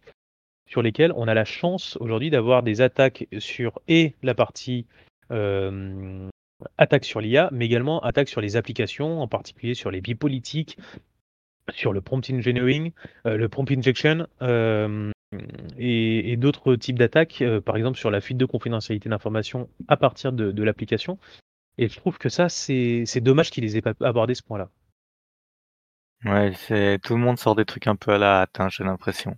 sur 0.68 0.82
lesquels 0.82 1.14
on 1.16 1.28
a 1.28 1.34
la 1.34 1.46
chance 1.46 1.98
aujourd'hui 2.00 2.30
d'avoir 2.30 2.64
des 2.64 2.82
attaques 2.82 3.28
sur 3.38 3.80
et 3.88 4.16
la 4.24 4.34
partie, 4.34 4.88
hem, 5.30 6.30
attaque 6.78 7.06
sur 7.06 7.22
l'IA, 7.22 7.50
mais 7.52 7.66
également 7.66 8.02
attaque 8.02 8.30
sur 8.30 8.42
les 8.42 8.56
applications, 8.56 9.22
en 9.22 9.28
particulier 9.28 9.76
sur 9.76 9.92
les 9.92 10.02
biais 10.02 10.16
politiques, 10.16 10.78
sur 11.72 11.94
le 11.94 12.02
prompt 12.02 12.28
engineering, 12.32 12.92
le 13.26 13.48
prompt 13.48 13.70
injection, 13.72 14.28
et 15.78 16.32
et 16.32 16.38
d'autres 16.38 16.76
types 16.76 16.98
d'attaques, 17.00 17.42
heu, 17.42 17.62
par 17.62 17.78
exemple 17.78 17.98
sur 17.98 18.12
la 18.12 18.22
fuite 18.22 18.38
de 18.38 18.46
confidentialité 18.46 19.10
d'informations 19.10 19.70
à 19.88 19.98
partir 19.98 20.32
de 20.34 20.52
de 20.52 20.64
l'application 20.64 21.18
et 21.80 21.90
je 21.90 21.98
trouve 21.98 22.18
que 22.20 22.30
ça, 22.30 22.50
c'est 22.50 23.06
dommage 23.22 23.52
qu'ils 23.52 23.64
les 23.66 23.78
aient 23.78 23.82
pas 23.82 23.94
abordé 24.02 24.36
ce 24.36 24.44
point-là. 24.44 24.70
Ouais, 26.26 26.52
c'est 26.56 26.98
tout 27.04 27.14
le 27.16 27.22
monde 27.22 27.38
sort 27.38 27.54
des 27.56 27.66
trucs 27.66 27.86
un 27.88 27.96
peu 27.96 28.12
à 28.14 28.18
la 28.18 28.42
hâte, 28.42 28.60
hein, 28.60 28.70
j'ai 28.70 28.84
l'impression. 28.84 29.38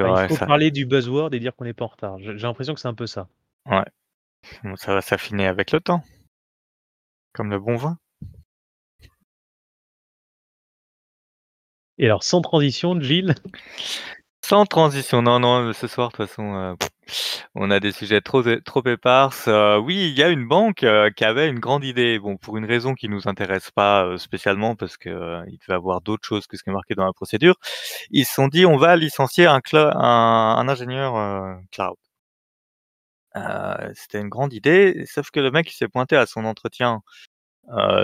Bah, 0.00 0.10
il 0.10 0.18
faut 0.18 0.36
ça 0.36 0.46
parler 0.46 0.70
du 0.72 0.86
buzzword 0.86 1.32
et 1.34 1.38
dire 1.40 1.54
qu'on 1.54 1.64
n'est 1.64 1.72
pas 1.72 1.84
en 1.84 1.88
retard. 1.88 2.18
J'ai 2.18 2.36
j'ai 2.36 2.46
l'impression 2.46 2.74
que 2.74 2.80
c'est 2.80 2.88
un 2.88 2.94
peu 2.94 3.06
ça. 3.06 3.28
ouais, 3.66 3.84
bon 4.64 4.76
ça 4.76 4.94
va 4.94 5.02
s'affiner 5.02 5.46
avec 5.46 5.72
le 5.72 5.80
temps, 5.80 6.02
comme 7.32 7.50
le 7.50 7.58
bon 7.58 7.76
vin. 7.76 7.98
Et 11.98 12.06
alors 12.06 12.22
sans 12.22 12.40
transition, 12.40 12.98
Gilles, 13.00 13.34
Sans 14.48 14.64
transition, 14.64 15.20
non, 15.20 15.40
non, 15.40 15.72
ce 15.74 15.86
soir 15.86 16.08
de 16.08 16.16
toute 16.16 16.26
façon, 16.26 16.54
heu, 16.54 16.74
on 17.54 17.70
a 17.70 17.80
des 17.80 17.92
sujets 17.92 18.20
trop 18.22 18.42
trop 18.64 18.82
éparses. 18.86 19.46
Heu, 19.48 19.78
oui, 19.78 20.08
il 20.10 20.18
y 20.18 20.22
a 20.22 20.28
une 20.30 20.46
banque, 20.48 20.84
heu, 20.84 21.10
qui 21.16 21.24
avait 21.24 21.48
une 21.48 21.58
grande 21.60 21.84
idée. 21.84 22.18
Bon, 22.18 22.36
pour 22.38 22.56
une 22.56 22.64
raison 22.64 22.94
qui 22.94 23.08
nous 23.10 23.28
intéresse 23.28 23.70
pas, 23.70 24.16
spécialement 24.18 24.74
parce 24.76 24.96
que, 24.96 25.10
heu, 25.10 25.42
il 25.48 25.58
devait 25.58 25.74
avoir 25.74 26.00
d'autres 26.00 26.26
choses 26.26 26.46
que 26.46 26.56
ce 26.56 26.62
qui 26.62 26.70
est 26.70 26.72
marqué 26.72 26.94
dans 26.94 27.04
la 27.06 27.12
procédure. 27.12 27.56
Ils 28.10 28.26
se 28.26 28.34
sont 28.34 28.48
dit: 28.48 28.66
«On 28.66 28.76
va 28.78 28.96
licencier 28.96 29.46
un 29.46 29.60
ingénieur, 30.68 31.14
cloud». 31.72 31.96
C'était 33.94 34.20
une 34.20 34.28
grande 34.28 34.52
idée, 34.52 35.04
sauf 35.06 35.30
que 35.30 35.40
le 35.40 35.50
mec, 35.50 35.70
s'est 35.70 35.88
pointé 35.88 36.16
à 36.16 36.26
son 36.26 36.44
entretien, 36.44 37.00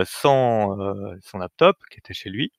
sans, 0.07 0.77
son 1.23 1.39
laptop 1.39 1.77
qui 1.91 1.99
était 2.01 2.15
chez 2.15 2.31
lui 2.31 2.53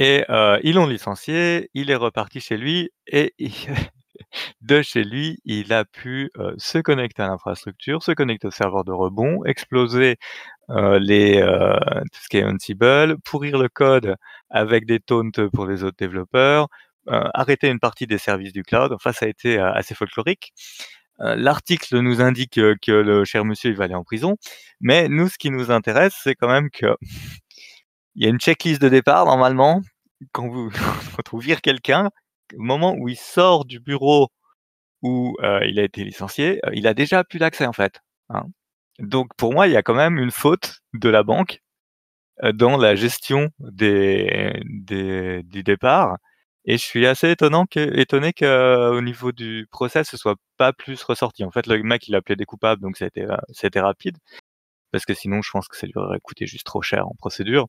et 0.00 0.24
ils 0.62 0.74
l'ont 0.74 0.86
licencié. 0.86 1.70
Il 1.74 1.90
est 1.90 1.96
reparti 1.96 2.40
chez 2.40 2.56
lui 2.56 2.90
et 3.06 3.34
de 4.62 4.82
chez 4.82 5.04
lui, 5.04 5.38
il 5.44 5.72
a 5.72 5.84
pu, 5.84 6.30
se 6.56 6.78
connecter 6.78 7.22
à 7.22 7.28
l'infrastructure, 7.28 8.02
se 8.02 8.12
connecter 8.12 8.48
au 8.48 8.50
serveur 8.50 8.84
de 8.84 8.92
rebond, 8.92 9.44
exploser, 9.44 10.16
les, 10.68 11.40
tout 12.12 12.20
ce 12.22 12.28
qui 12.28 12.38
est 12.38 12.44
Ansible, 12.44 13.18
pourrir 13.24 13.58
le 13.58 13.68
code 13.68 14.16
avec 14.48 14.86
des 14.86 15.00
taunts 15.00 15.30
pour 15.52 15.66
les 15.66 15.84
autres 15.84 15.98
développeurs, 15.98 16.68
arrêter 17.06 17.68
une 17.68 17.80
partie 17.80 18.06
des 18.06 18.18
services 18.18 18.52
du 18.52 18.62
cloud. 18.62 18.92
Enfin, 18.92 19.12
ça 19.12 19.26
a 19.26 19.28
été, 19.28 19.58
assez 19.58 19.94
folklorique. 19.94 20.52
L'article 21.18 21.98
nous 21.98 22.22
indique, 22.22 22.54
que 22.54 22.92
le 22.92 23.26
cher 23.26 23.44
monsieur, 23.44 23.70
il 23.70 23.76
va 23.76 23.84
aller 23.84 23.94
en 23.94 24.04
prison, 24.04 24.36
mais 24.80 25.08
nous, 25.08 25.28
ce 25.28 25.36
qui 25.36 25.50
nous 25.50 25.70
intéresse, 25.70 26.14
c'est 26.22 26.34
quand 26.34 26.48
même 26.48 26.70
qu'il 28.20 28.26
y 28.26 28.28
a 28.28 28.30
une 28.30 28.40
checklist 28.40 28.80
de 28.82 28.88
départ 28.88 29.26
normalement. 29.26 29.82
Quand 30.32 30.48
vous 30.48 30.70
quand 31.24 31.38
vire 31.38 31.62
quelqu'un, 31.62 32.10
au 32.56 32.62
moment 32.62 32.94
où 32.98 33.08
il 33.08 33.16
sort 33.16 33.64
du 33.64 33.80
bureau 33.80 34.28
où, 35.02 35.36
heu, 35.42 35.60
il 35.68 35.78
a 35.80 35.84
été 35.84 36.04
licencié, 36.04 36.60
heu, 36.66 36.70
il 36.74 36.86
a 36.88 36.94
déjà 36.94 37.24
plus 37.24 37.38
d'accès 37.40 37.66
en 37.66 37.72
fait, 37.74 38.00
hein. 38.30 38.44
Donc 39.00 39.30
pour 39.36 39.52
moi, 39.54 39.68
il 39.68 39.72
y 39.74 39.76
a 39.78 39.82
quand 39.82 39.94
même 39.94 40.18
une 40.18 40.30
faute 40.32 40.80
de 40.94 41.08
la 41.10 41.22
banque, 41.24 41.60
heu, 42.44 42.52
dans 42.52 42.76
la 42.78 42.94
gestion 42.96 43.50
des 43.60 44.52
des 44.66 45.42
du 45.44 45.62
départ 45.62 46.16
et 46.66 46.74
je 46.78 46.84
suis 46.84 47.06
assez 47.06 47.30
étonné 47.32 48.32
qu'au 48.34 49.00
niveau 49.02 49.32
du 49.32 49.66
procès, 49.70 50.04
ce 50.04 50.16
soit 50.18 50.36
pas 50.58 50.72
plus 50.74 51.02
ressorti. 51.02 51.44
En 51.44 51.50
fait, 51.50 51.66
le 51.66 51.82
mec, 51.82 52.06
il 52.08 52.14
a 52.16 52.22
plaidé 52.22 52.44
coupable, 52.44 52.82
donc 52.82 52.96
ça 52.98 53.06
a 53.06 53.08
été, 53.08 53.22
heu, 53.24 53.28
ça 53.52 53.66
a 53.66 53.68
été 53.68 53.80
rapide 53.80 54.16
parce 54.92 55.04
que 55.06 55.14
sinon 55.14 55.42
je 55.42 55.50
pense 55.52 55.68
que 55.68 55.76
ça 55.76 55.86
lui 55.86 55.94
aurait 55.96 56.20
coûté 56.20 56.46
juste 56.46 56.66
trop 56.66 56.82
cher 56.82 57.06
en 57.08 57.14
procédure. 57.16 57.68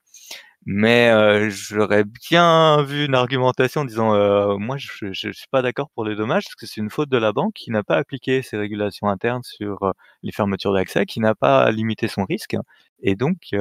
Mais 0.66 1.12
heu, 1.12 1.50
j'aurais 1.50 2.04
bien 2.06 2.84
vu 2.84 3.06
une 3.06 3.16
argumentation 3.16 3.82
en 3.82 3.86
disant, 3.86 4.16
heu: 4.16 4.58
«Moi 4.58 4.78
je 4.78 5.12
je 5.14 5.32
suis 5.32 5.48
pas 5.52 5.62
d'accord 5.64 5.90
pour 5.96 6.06
les 6.06 6.16
dommages 6.16 6.46
parce 6.46 6.56
que 6.56 6.68
c'est 6.68 6.82
une 6.82 6.90
faute 6.92 7.10
de 7.10 7.18
la 7.18 7.34
banque 7.34 7.54
qui 7.56 7.72
n'a 7.72 7.84
pas 7.84 7.98
appliqué 7.98 8.42
ses 8.44 8.58
régulations 8.58 9.08
internes 9.10 9.44
sur, 9.44 9.84
heu, 9.86 9.94
les 10.24 10.32
fermetures 10.34 10.74
d'accès, 10.74 11.06
qui 11.08 11.20
n'a 11.22 11.36
pas 11.36 11.72
limité 11.72 12.08
son 12.10 12.26
risque 12.26 12.58
et 13.04 13.16
donc 13.16 13.38
heu, 13.54 13.60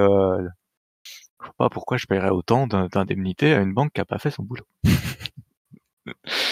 je 1.42 1.46
vois 1.46 1.55
pas 1.59 1.70
pourquoi 1.70 1.99
je 1.99 2.07
paierais 2.07 2.31
autant 2.31 2.66
d'in 2.68 2.88
d'indemnités 2.88 3.55
à 3.55 3.61
une 3.62 3.75
banque 3.75 3.92
qui 3.94 4.01
a 4.03 4.07
pas 4.07 4.18
fait 4.20 4.31
son 4.33 4.42
boulot». 4.44 4.66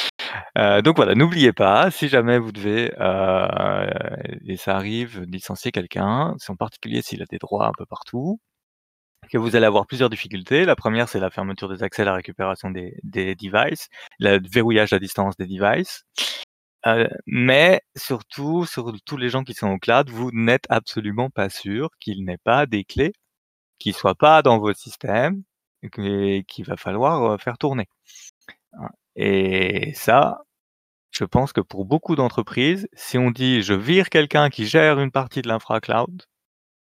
Heu, 0.59 0.83
donc 0.83 0.97
voilà, 0.97 1.15
n'oubliez 1.15 1.53
pas, 1.53 1.91
si 1.91 2.09
jamais 2.09 2.39
vous 2.39 2.53
devez, 2.53 2.93
heu 3.01 3.91
et 4.47 4.57
ça 4.57 4.77
arrive, 4.77 5.23
licencier 5.23 5.71
quelqu'un, 5.73 6.35
en 6.49 6.57
particulier 6.57 7.03
s'il 7.03 7.23
a 7.23 7.27
des 7.27 7.39
droits 7.39 7.67
un 7.69 7.73
peu 7.77 7.87
partout, 7.87 8.41
que 9.33 9.39
vous 9.39 9.57
allez 9.57 9.67
avoir 9.67 9.87
plusieurs 9.87 10.11
difficultés. 10.11 10.65
La 10.67 10.77
première, 10.77 11.09
c'est 11.09 11.21
la 11.21 11.31
fermeture 11.31 11.69
des 11.71 11.83
accès, 11.85 12.05
la 12.05 12.15
récupération 12.15 12.71
des 12.71 12.97
des 13.05 13.35
devices, 13.37 13.89
le 14.21 14.41
verrouillage 14.51 14.93
à 14.95 14.99
distance 15.01 15.37
des 15.39 15.47
devices. 15.47 16.05
Heu, 16.87 17.09
mais 17.27 17.83
surtout, 17.97 18.67
sur 18.67 18.93
tous 19.07 19.17
les 19.19 19.31
gens 19.31 19.45
qui 19.45 19.55
sont 19.55 19.69
au 19.71 19.79
cloud, 19.79 20.11
vous 20.11 20.31
n'êtes 20.33 20.67
absolument 20.71 21.31
pas 21.31 21.51
sûr 21.51 21.91
qu'il 22.01 22.25
n'ait 22.25 22.39
pas 22.39 22.67
des 22.67 22.85
clés 22.85 23.13
qui 23.81 23.93
soient 23.95 24.15
pas 24.17 24.43
dans 24.43 24.59
vos 24.61 24.75
systèmes 24.75 25.43
et 25.83 26.45
qu'il 26.49 26.65
va 26.67 26.77
falloir, 26.79 27.35
heu, 27.35 27.39
faire 27.39 27.59
tourner, 27.59 27.89
et 29.17 29.93
ça, 29.95 30.39
je 31.11 31.25
pense 31.25 31.53
que 31.53 31.61
pour 31.61 31.85
beaucoup 31.85 32.17
d'entreprises, 32.17 32.89
si 32.93 33.19
on 33.19 33.31
dit: 33.31 33.63
«Je 33.63 33.75
vire 33.75 34.09
quelqu'un 34.11 34.51
qui 34.51 34.67
gère 34.67 35.01
une 35.01 35.11
partie 35.11 35.43
de 35.43 35.49
l'infra 35.49 35.81
cloud», 35.81 36.23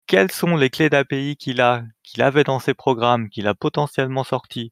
quelles 0.08 0.32
sont 0.32 0.56
les 0.56 0.70
clés 0.70 0.90
d'API 0.90 1.36
qu'il 1.36 1.62
a, 1.62 1.84
qu'il 2.04 2.22
avait 2.22 2.44
dans 2.44 2.60
ses 2.60 2.74
programmes, 2.74 3.30
qu'il 3.30 3.48
a 3.48 3.56
potentiellement 3.56 4.24
sortis 4.24 4.72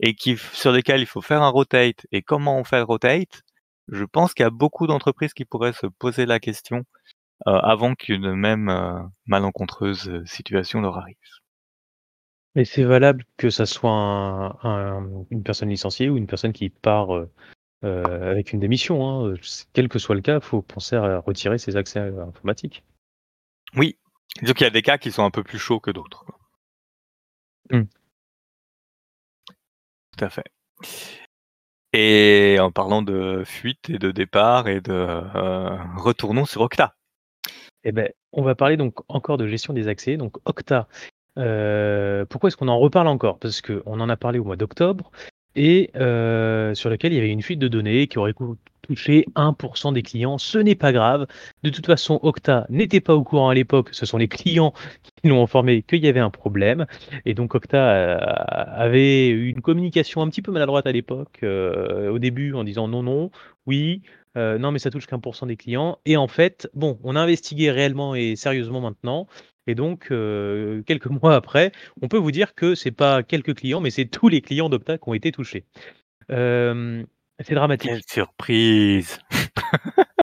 et 0.00 0.16
sur 0.52 0.72
lesquels 0.72 1.00
il 1.00 1.06
faut 1.06 1.20
faire 1.20 1.42
un 1.42 1.48
rotate 1.48 2.06
et 2.10 2.22
comment 2.22 2.58
on 2.58 2.64
fait 2.64 2.78
le 2.78 2.84
rotate? 2.84 3.42
Je 3.88 4.04
pense 4.04 4.34
qu'il 4.34 4.42
y 4.42 4.46
a 4.46 4.50
beaucoup 4.50 4.86
d'entreprises 4.86 5.34
qui 5.34 5.44
pourraient 5.44 5.72
se 5.72 5.86
poser 5.86 6.26
la 6.26 6.40
question 6.40 6.84
avant 7.46 7.94
qu'une 7.94 8.34
même, 8.34 9.08
malencontreuse, 9.26 10.22
situation 10.24 10.80
leur 10.80 10.98
arrive. 10.98 11.16
Et 12.54 12.64
c'est 12.64 12.84
valable 12.84 13.24
que 13.36 13.50
ça 13.50 13.66
soit 13.66 13.90
un 13.90 15.24
une 15.30 15.42
personne 15.42 15.70
licenciée 15.70 16.10
ou 16.10 16.16
une 16.16 16.26
personne 16.26 16.52
qui 16.52 16.70
part, 16.70 17.08
heu 17.84 18.04
avec 18.04 18.52
une 18.52 18.60
démission, 18.60 19.08
hein, 19.08 19.34
quel 19.72 19.88
que 19.88 19.98
soit 19.98 20.14
le 20.14 20.20
cas, 20.20 20.36
il 20.36 20.42
faut 20.42 20.62
penser 20.62 20.96
à 20.96 21.18
retirer 21.18 21.58
ses 21.58 21.76
accès, 21.76 22.00
informatiques. 22.00 22.82
Oui, 23.76 23.96
donc 24.42 24.60
il 24.60 24.64
y 24.64 24.66
a 24.66 24.70
des 24.70 24.82
cas 24.82 24.98
qui 24.98 25.12
sont 25.12 25.24
un 25.24 25.30
peu 25.30 25.42
plus 25.42 25.58
chauds 25.58 25.80
que 25.80 25.90
d'autres. 25.90 26.24
Mmh. 27.70 27.82
Tout 30.16 30.24
à 30.24 30.28
fait. 30.28 30.44
Et 31.92 32.56
en 32.60 32.70
parlant 32.70 33.02
de 33.02 33.42
fuite 33.44 33.90
et 33.90 33.98
de 33.98 34.10
départ 34.10 34.68
et 34.68 34.80
de, 34.80 34.94
retournons 35.98 36.46
sur 36.46 36.62
Okta. 36.62 36.96
Et 37.84 37.92
beh, 37.92 38.14
on 38.32 38.42
va 38.42 38.54
parler 38.54 38.76
donc 38.76 39.00
encore 39.08 39.36
de 39.36 39.46
gestion 39.46 39.74
des 39.74 39.88
accès, 39.88 40.16
donc 40.16 40.36
Okta. 40.44 40.88
Heu, 41.38 42.26
pourquoi 42.28 42.48
est-ce 42.48 42.56
qu'on 42.56 42.68
en 42.68 42.78
reparle 42.78 43.08
encore? 43.08 43.38
Parce 43.38 43.60
qu'on 43.60 44.00
en 44.00 44.08
a 44.08 44.16
parlé 44.16 44.38
au 44.38 44.44
mois 44.44 44.56
d'octobre 44.56 45.10
et 45.56 45.90
heu, 45.96 46.72
sur 46.74 46.90
lequel 46.90 47.12
il 47.12 47.16
y 47.16 47.18
avait 47.18 47.30
une 47.30 47.42
fuite 47.42 47.58
de 47.58 47.68
données 47.68 48.06
qui 48.06 48.18
aurait 48.18 48.34
touché 48.82 49.26
1% 49.36 49.92
des 49.92 50.02
clients. 50.02 50.38
Ce 50.38 50.58
n'est 50.58 50.74
pas 50.74 50.92
grave. 50.92 51.26
De 51.62 51.70
toute 51.70 51.86
façon, 51.86 52.18
Okta 52.22 52.66
n'était 52.68 53.00
pas 53.00 53.14
au 53.14 53.22
courant 53.24 53.48
à 53.50 53.54
l'époque. 53.54 53.90
Ce 53.92 54.06
sont 54.06 54.18
les 54.18 54.28
clients 54.28 54.72
qui 55.22 55.28
l'ont 55.28 55.42
informé 55.42 55.82
qu'il 55.82 56.04
y 56.04 56.08
avait 56.08 56.20
un 56.20 56.30
problème 56.30 56.86
et 57.24 57.34
donc 57.34 57.54
Okta 57.54 58.14
avait 58.16 59.28
eu 59.28 59.48
une 59.50 59.60
communication 59.62 60.22
un 60.22 60.28
petit 60.28 60.42
peu 60.42 60.52
maladroite 60.52 60.86
à 60.86 60.92
l'époque, 60.92 61.40
heu, 61.42 62.10
au 62.12 62.18
début 62.18 62.54
en 62.54 62.64
disant: 62.64 62.88
«Non, 62.88 63.02
non, 63.02 63.30
oui, 63.66 64.02
heu, 64.36 64.58
non 64.58 64.72
mais 64.72 64.78
ça 64.78 64.90
touche 64.90 65.06
qu'un 65.06 65.18
pour 65.20 65.36
cent 65.36 65.46
des 65.46 65.56
clients» 65.56 65.98
et 66.06 66.16
en 66.16 66.28
fait, 66.28 66.68
bon, 66.74 66.98
on 67.04 67.16
a 67.16 67.20
investigué 67.20 67.70
réellement 67.70 68.14
et 68.14 68.36
sérieusement 68.36 68.80
maintenant 68.80 69.26
et 69.66 69.74
donc 69.74 70.10
heu, 70.12 70.82
quelques 70.86 71.06
mois 71.22 71.34
après, 71.36 71.72
on 72.02 72.08
peut 72.08 72.18
vous 72.18 72.32
dire 72.32 72.54
que 72.54 72.74
c'est 72.74 72.90
pas 72.92 73.22
quelques 73.22 73.54
clients, 73.56 73.80
mais 73.80 73.90
c'est 73.90 74.06
tous 74.06 74.28
les 74.28 74.40
clients 74.40 74.68
d'Okta 74.68 74.98
qui 74.98 75.08
ont 75.08 75.14
été 75.14 75.32
touchés. 75.32 75.64
Hem, 76.30 77.06
c'est 77.38 77.46
Quelle 77.48 77.56
dramatique. 77.56 78.04
surprise! 78.10 79.18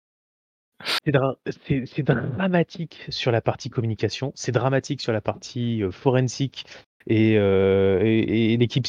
C'est 1.05 1.11
dra 1.11 1.35
c'est 1.67 1.85
c'est 1.85 2.03
dramatique 2.03 3.05
sur 3.09 3.31
la 3.31 3.41
partie 3.41 3.69
communication, 3.69 4.31
c'est 4.35 4.51
dramatique 4.51 5.01
sur 5.01 5.11
la 5.11 5.21
partie, 5.21 5.81
forensique 5.91 6.65
et 7.07 7.37
heu 7.37 7.99
et 8.03 8.53
et 8.53 8.57
l'équipe 8.57 8.87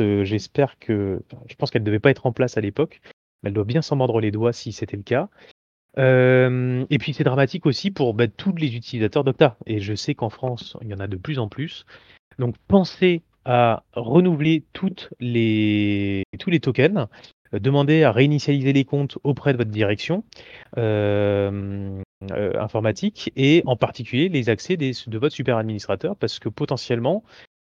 heu, 0.00 0.24
j'espère 0.24 0.78
que 0.78 1.22
je 1.48 1.54
pense 1.54 1.70
qu'elle 1.70 1.84
devait 1.84 2.00
pas 2.00 2.10
être 2.10 2.26
en 2.26 2.32
place 2.32 2.56
à 2.56 2.60
l'époque, 2.60 3.00
elle 3.44 3.52
doit 3.52 3.64
bien 3.64 3.82
s'en 3.82 3.96
mordre 3.96 4.20
les 4.20 4.30
doigts 4.30 4.52
si 4.52 4.72
c'était 4.72 4.96
le 4.96 5.02
cas. 5.02 5.28
Hem 5.96 6.86
et 6.88 6.98
puis 6.98 7.12
c'est 7.12 7.24
dramatique 7.24 7.66
aussi 7.66 7.90
pour, 7.90 8.14
bah, 8.14 8.28
tous 8.28 8.54
les 8.56 8.74
utilisateurs 8.76 9.24
d'Okta 9.24 9.58
et 9.66 9.78
je 9.78 9.94
sais 9.94 10.14
qu'en 10.14 10.30
France, 10.30 10.76
il 10.80 10.88
y 10.88 10.94
en 10.94 11.00
a 11.00 11.06
de 11.06 11.16
plus 11.16 11.38
en 11.38 11.48
plus. 11.48 11.84
Donc 12.38 12.56
pensez 12.66 13.22
à 13.44 13.82
renouveler 13.92 14.62
tous 14.72 15.08
les 15.20 16.24
tokens, 16.62 17.08
demandez 17.52 18.04
à 18.04 18.12
réinitialiser 18.12 18.72
les 18.72 18.84
comptes 18.84 19.18
auprès 19.24 19.52
de 19.52 19.58
votre 19.58 19.70
direction, 19.70 20.24
heu, 20.78 22.00
informatique 22.30 23.32
et 23.36 23.62
en 23.66 23.76
particulier 23.76 24.28
les 24.28 24.48
accès 24.48 24.76
de 24.76 25.18
votre 25.18 25.34
super 25.34 25.56
administrateur 25.56 26.16
parce 26.16 26.38
que 26.38 26.48
potentiellement, 26.48 27.24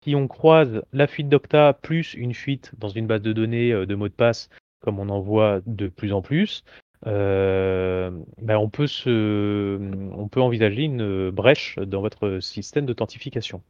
si 0.03 0.15
on 0.15 0.27
croise 0.27 0.81
la 0.91 1.07
fuite 1.07 1.29
d'Okta 1.29 1.73
plus 1.73 2.15
une 2.15 2.33
fuite 2.33 2.71
dans 2.77 2.89
une 2.89 3.05
base 3.07 3.21
de 3.21 3.31
données, 3.31 3.71
de 3.71 3.95
mots 3.95 4.09
de 4.09 4.13
passe 4.13 4.49
comme 4.79 4.99
on 4.99 5.09
en 5.09 5.19
voit 5.19 5.61
de 5.65 5.87
plus 5.87 6.13
en 6.13 6.21
plus, 6.21 6.63
heu, 7.07 8.11
bah, 8.41 8.59
on 8.59 8.69
peut 8.69 8.87
se 8.87 9.77
on 10.13 10.27
peut 10.27 10.41
envisager 10.41 10.83
une, 10.83 11.29
brèche 11.31 11.77
dans 11.77 12.01
votre 12.01 12.39
système 12.39 12.85
d'authentification. 12.85 13.61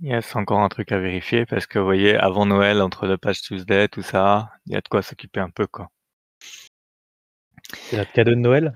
Yes, 0.00 0.34
encore 0.34 0.60
un 0.60 0.68
truc 0.68 0.90
à 0.92 0.98
vérifier 0.98 1.46
parce 1.46 1.66
que 1.66 1.78
vous 1.78 1.84
voyez, 1.84 2.16
avant 2.16 2.44
Noël, 2.44 2.82
entre 2.82 3.06
le 3.06 3.16
Patch 3.16 3.40
Tuesday, 3.42 3.88
tout 3.88 4.02
ça, 4.02 4.50
il 4.66 4.72
y 4.72 4.76
a 4.76 4.80
de 4.80 4.88
quoi 4.88 5.00
s'occuper 5.00 5.40
un 5.40 5.50
peu, 5.50 5.66
quoi. 5.66 5.90
C'est 7.72 7.96
notre 7.96 8.12
cadeau 8.12 8.32
de 8.32 8.36
Noël? 8.36 8.74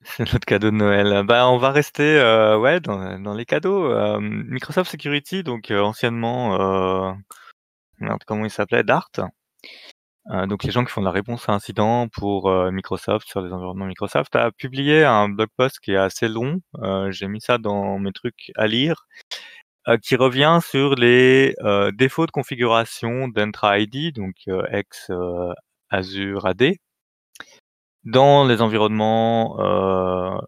C'est 0.04 0.32
notre 0.32 0.46
cadeau 0.46 0.70
de 0.70 0.76
Noël. 0.76 1.24
Bah, 1.26 1.48
on 1.48 1.58
va 1.58 1.70
rester, 1.70 2.18
heu, 2.18 2.56
ouais, 2.58 2.80
dans 2.80 3.34
les 3.34 3.44
cadeaux, 3.44 3.94
hem, 3.94 4.44
Microsoft 4.48 4.90
Security, 4.90 5.42
donc 5.42 5.70
heu, 5.70 5.82
anciennement, 5.82 7.16
comment 8.26 8.44
il 8.44 8.50
s'appelait? 8.50 8.82
Dart. 8.82 9.10
Donc 10.48 10.64
les 10.64 10.70
gens 10.70 10.84
qui 10.84 10.92
font 10.92 11.00
de 11.00 11.06
la 11.06 11.12
réponse 11.12 11.48
à 11.48 11.52
incidents 11.52 12.08
pour, 12.08 12.50
Microsoft, 12.70 13.26
sur 13.28 13.40
les 13.40 13.52
environnements 13.52 13.86
Microsoft, 13.86 14.36
a 14.36 14.52
publié 14.52 15.04
un 15.04 15.28
blog 15.28 15.48
post 15.56 15.80
qui 15.80 15.92
est 15.92 15.96
assez 15.96 16.28
long, 16.28 16.60
j'ai 17.10 17.26
mis 17.26 17.40
ça 17.40 17.58
dans 17.58 17.98
mes 17.98 18.12
trucs 18.12 18.52
à 18.56 18.66
lire, 18.66 19.06
qui 20.02 20.16
revient 20.16 20.60
sur 20.62 20.94
les, 20.94 21.54
défauts 21.94 22.26
de 22.26 22.30
configuration 22.30 23.28
d'Entra 23.28 23.80
ID, 23.80 24.14
donc 24.14 24.36
ex, 24.70 25.10
Azure 25.90 26.46
AD 26.46 26.76
dans 28.04 28.46
les 28.46 28.62
environnements, 28.62 29.56
heu, 29.60 30.40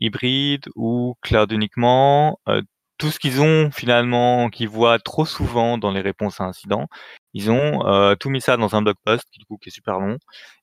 hybrides 0.00 0.66
ou 0.76 1.16
cloud 1.22 1.52
uniquement, 1.52 2.40
heu, 2.48 2.62
tout 2.98 3.10
ce 3.10 3.18
qu'ils 3.20 3.42
ont 3.42 3.70
finalement 3.72 4.50
qu'ils 4.50 4.68
voient 4.70 4.98
trop 5.00 5.26
souvent 5.26 5.78
dans 5.78 5.92
les 5.92 6.00
réponses 6.02 6.40
à 6.40 6.44
incidents, 6.44 6.86
ils 7.34 7.50
ont, 7.50 7.86
heu, 7.86 8.16
tout 8.16 8.30
mis 8.30 8.40
ça 8.42 8.56
dans 8.58 8.76
un 8.76 8.82
blog 8.82 8.96
post 9.04 9.24
qui 9.32 9.40
du 9.40 9.46
coup 9.46 9.58
qui 9.58 9.70
est 9.70 9.72
super 9.72 10.00
long 10.00 10.18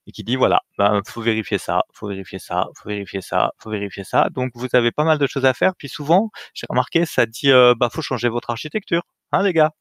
et 0.06 0.12
qui 0.12 0.24
dit: 0.24 0.36
«Voilà, 0.36 0.62
ben, 0.78 1.02
faut 1.06 1.22
vérifier 1.22 1.58
ça, 1.58 1.82
faut 1.94 2.08
vérifier 2.08 2.38
ça, 2.40 2.68
faut 2.76 2.88
vérifier 2.90 3.20
ça, 3.22 3.52
faut 3.60 3.70
vérifier 3.70 4.04
ça». 4.04 4.28
Donc 4.34 4.52
vous 4.56 4.68
avez 4.74 4.92
pas 4.92 5.04
mal 5.04 5.18
de 5.18 5.26
choses 5.28 5.46
à 5.46 5.54
faire, 5.54 5.74
puis 5.78 5.88
souvent, 5.90 6.30
j'ai 6.54 6.66
remarqué, 6.70 7.06
ça 7.06 7.26
dit, 7.26 7.50
heu: 7.50 7.74
«Bah, 7.76 7.90
faut 7.92 8.02
changer 8.02 8.28
votre 8.30 8.50
architecture, 8.50 9.02
hein, 9.32 9.42
les 9.44 9.52
gars?» 9.54 9.72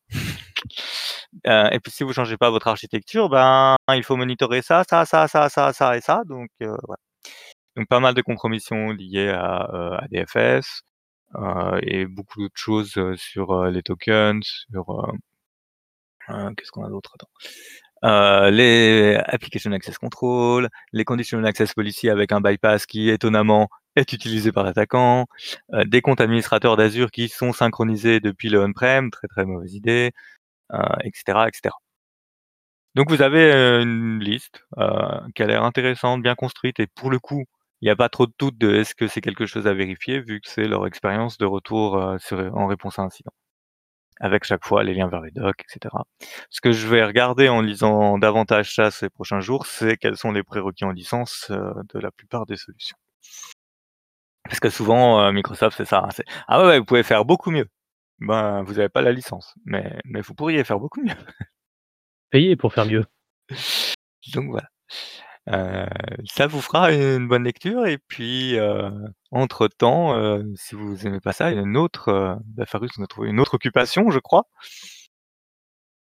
Heu 1.48 1.68
et 1.72 1.80
puis 1.80 1.92
si 1.92 2.04
vous 2.04 2.14
changez 2.14 2.38
pas 2.38 2.50
votre 2.50 2.68
architecture, 2.68 3.30
ben, 3.30 3.76
il 3.94 4.04
faut 4.04 4.16
monitorer 4.18 4.62
ça, 4.62 4.84
ça, 4.90 5.06
ça, 5.06 5.28
ça, 5.28 5.50
ça, 5.50 5.74
ça 5.74 5.98
et 5.98 6.02
ça, 6.02 6.22
donc. 6.28 6.50
Donc 7.78 7.88
pas 7.90 8.00
mal 8.00 8.14
de 8.14 8.22
compromissions 8.22 8.92
liées 8.92 9.30
à, 9.30 9.70
heu, 9.74 9.94
ADFS, 10.04 10.82
heu 11.38 11.80
et 11.84 12.06
beaucoup 12.06 12.42
d'autres 12.42 12.54
choses, 12.58 12.94
sur, 13.18 13.66
les 13.68 13.84
tokens, 13.84 14.44
sur, 14.72 14.86
qu'est-ce 16.58 16.72
qu'on 16.72 16.86
a 16.86 16.90
d'autre? 16.90 17.16
Les 18.52 19.16
application 19.26 19.72
access 19.74 19.98
control, 19.98 20.70
les 20.94 21.06
conditional 21.06 21.46
access 21.48 21.74
policy 21.74 22.10
avec 22.10 22.32
un 22.32 22.42
bypass 22.42 22.86
qui 22.86 23.10
étonnamment 23.10 23.70
est 23.96 24.14
utilisé 24.14 24.52
par 24.52 24.64
l'attaquant, 24.64 25.26
des 25.86 26.02
comptes 26.02 26.22
administrateurs 26.22 26.78
d'Azure 26.78 27.12
qui 27.12 27.30
sont 27.30 27.54
synchronisés 27.54 28.20
depuis 28.20 28.50
le 28.50 28.62
on-prem, 28.64 29.10
très, 29.12 29.28
très 29.28 29.46
mauvaise 29.46 29.74
idée, 29.76 30.12
heu 30.74 30.80
et 31.04 31.12
cetera 31.16 31.48
et 31.50 31.52
cetera. 31.54 31.78
Donc 32.96 33.10
vous 33.10 33.22
avez, 33.22 33.52
heu, 33.54 33.82
une 33.82 34.20
liste, 34.24 34.64
heu, 34.80 34.86
qui 35.36 35.44
a 35.44 35.48
l'air 35.48 35.64
intéressante, 35.66 36.22
bien 36.22 36.34
construite 36.36 36.80
et 36.80 36.88
pour 36.88 37.10
le 37.12 37.20
coup, 37.20 37.44
il 37.82 37.88
y 37.88 37.92
a 37.92 37.96
pas 37.98 38.08
trop 38.08 38.26
de 38.26 38.32
doute 38.40 38.58
de 38.58 38.74
est-ce 38.74 38.96
que 38.96 39.08
c'est 39.08 39.20
quelque 39.20 39.46
chose 39.46 39.68
à 39.68 39.74
vérifier 39.74 40.22
vu 40.22 40.40
que 40.40 40.50
c'est 40.50 40.66
leur 40.66 40.88
expérience 40.88 41.38
de 41.38 41.46
retour, 41.46 41.96
en 42.54 42.68
réponse 42.68 42.98
à 42.98 43.02
incident. 43.04 43.32
Avec 44.22 44.46
chaque 44.46 44.66
fois 44.66 44.84
les 44.84 44.94
liens 44.96 45.10
vers 45.10 45.22
les 45.22 45.32
docs 45.32 45.62
et 45.62 45.66
cetera. 45.70 46.06
Ce 46.52 46.62
que 46.62 46.72
je 46.74 46.88
vais 46.88 47.06
regarder 47.06 47.50
en 47.50 47.62
lisant 47.62 48.18
davantage 48.20 48.76
ça 48.76 48.92
ces 48.92 49.10
prochains 49.10 49.42
jours, 49.42 49.66
c'est 49.68 49.98
quels 49.98 50.18
sont 50.18 50.32
les 50.34 50.44
prérequis 50.44 50.86
en 50.86 50.92
licence, 50.92 51.52
de 51.52 52.00
la 52.00 52.12
plupart 52.12 52.46
des 52.48 52.58
solutions. 52.58 52.98
Parce 54.44 54.60
que 54.60 54.70
souvent, 54.70 55.32
Microsoft 55.32 55.78
c'est 55.78 55.86
ça, 55.86 56.04
hein, 56.06 56.24
«Ah 56.48 56.66
ouais, 56.66 56.80
vous 56.80 56.86
pouvez 56.86 57.04
faire 57.04 57.26
beaucoup 57.26 57.52
mieux». 57.52 57.68
Ben, 58.20 58.64
vous 58.64 58.80
avez 58.80 58.90
pas 58.90 59.02
la 59.02 59.12
licence, 59.12 59.54
mais 59.66 60.00
mais 60.06 60.22
vous 60.22 60.34
pourriez 60.34 60.64
faire 60.64 60.80
beaucoup 60.80 61.02
mieux. 61.02 61.14
Payer 62.32 62.56
pour 62.58 62.74
faire 62.74 62.86
mieux. 62.86 63.06
Donc 64.34 64.50
voilà. 64.50 64.68
Heu, 65.50 65.88
ça 66.26 66.48
vous 66.48 66.62
fera 66.62 66.92
une 66.94 67.28
bonne 67.28 67.44
lecture 67.46 67.88
et 67.88 68.00
puis, 68.08 68.56
heu, 68.58 68.92
entre 69.32 69.68
temps, 69.68 70.18
heu, 70.18 70.46
si 70.56 70.76
vous 70.76 71.08
aimez 71.08 71.20
pas 71.22 71.34
ça, 71.34 71.52
il 71.52 71.58
y 71.58 71.60
a 71.60 71.64
une 71.64 71.78
autre, 71.78 72.40
Farus 72.68 72.92
a 73.02 73.08
trouvé 73.08 73.30
une 73.30 73.40
autre 73.42 73.56
occupation, 73.56 74.12
je 74.12 74.20
crois? 74.20 74.48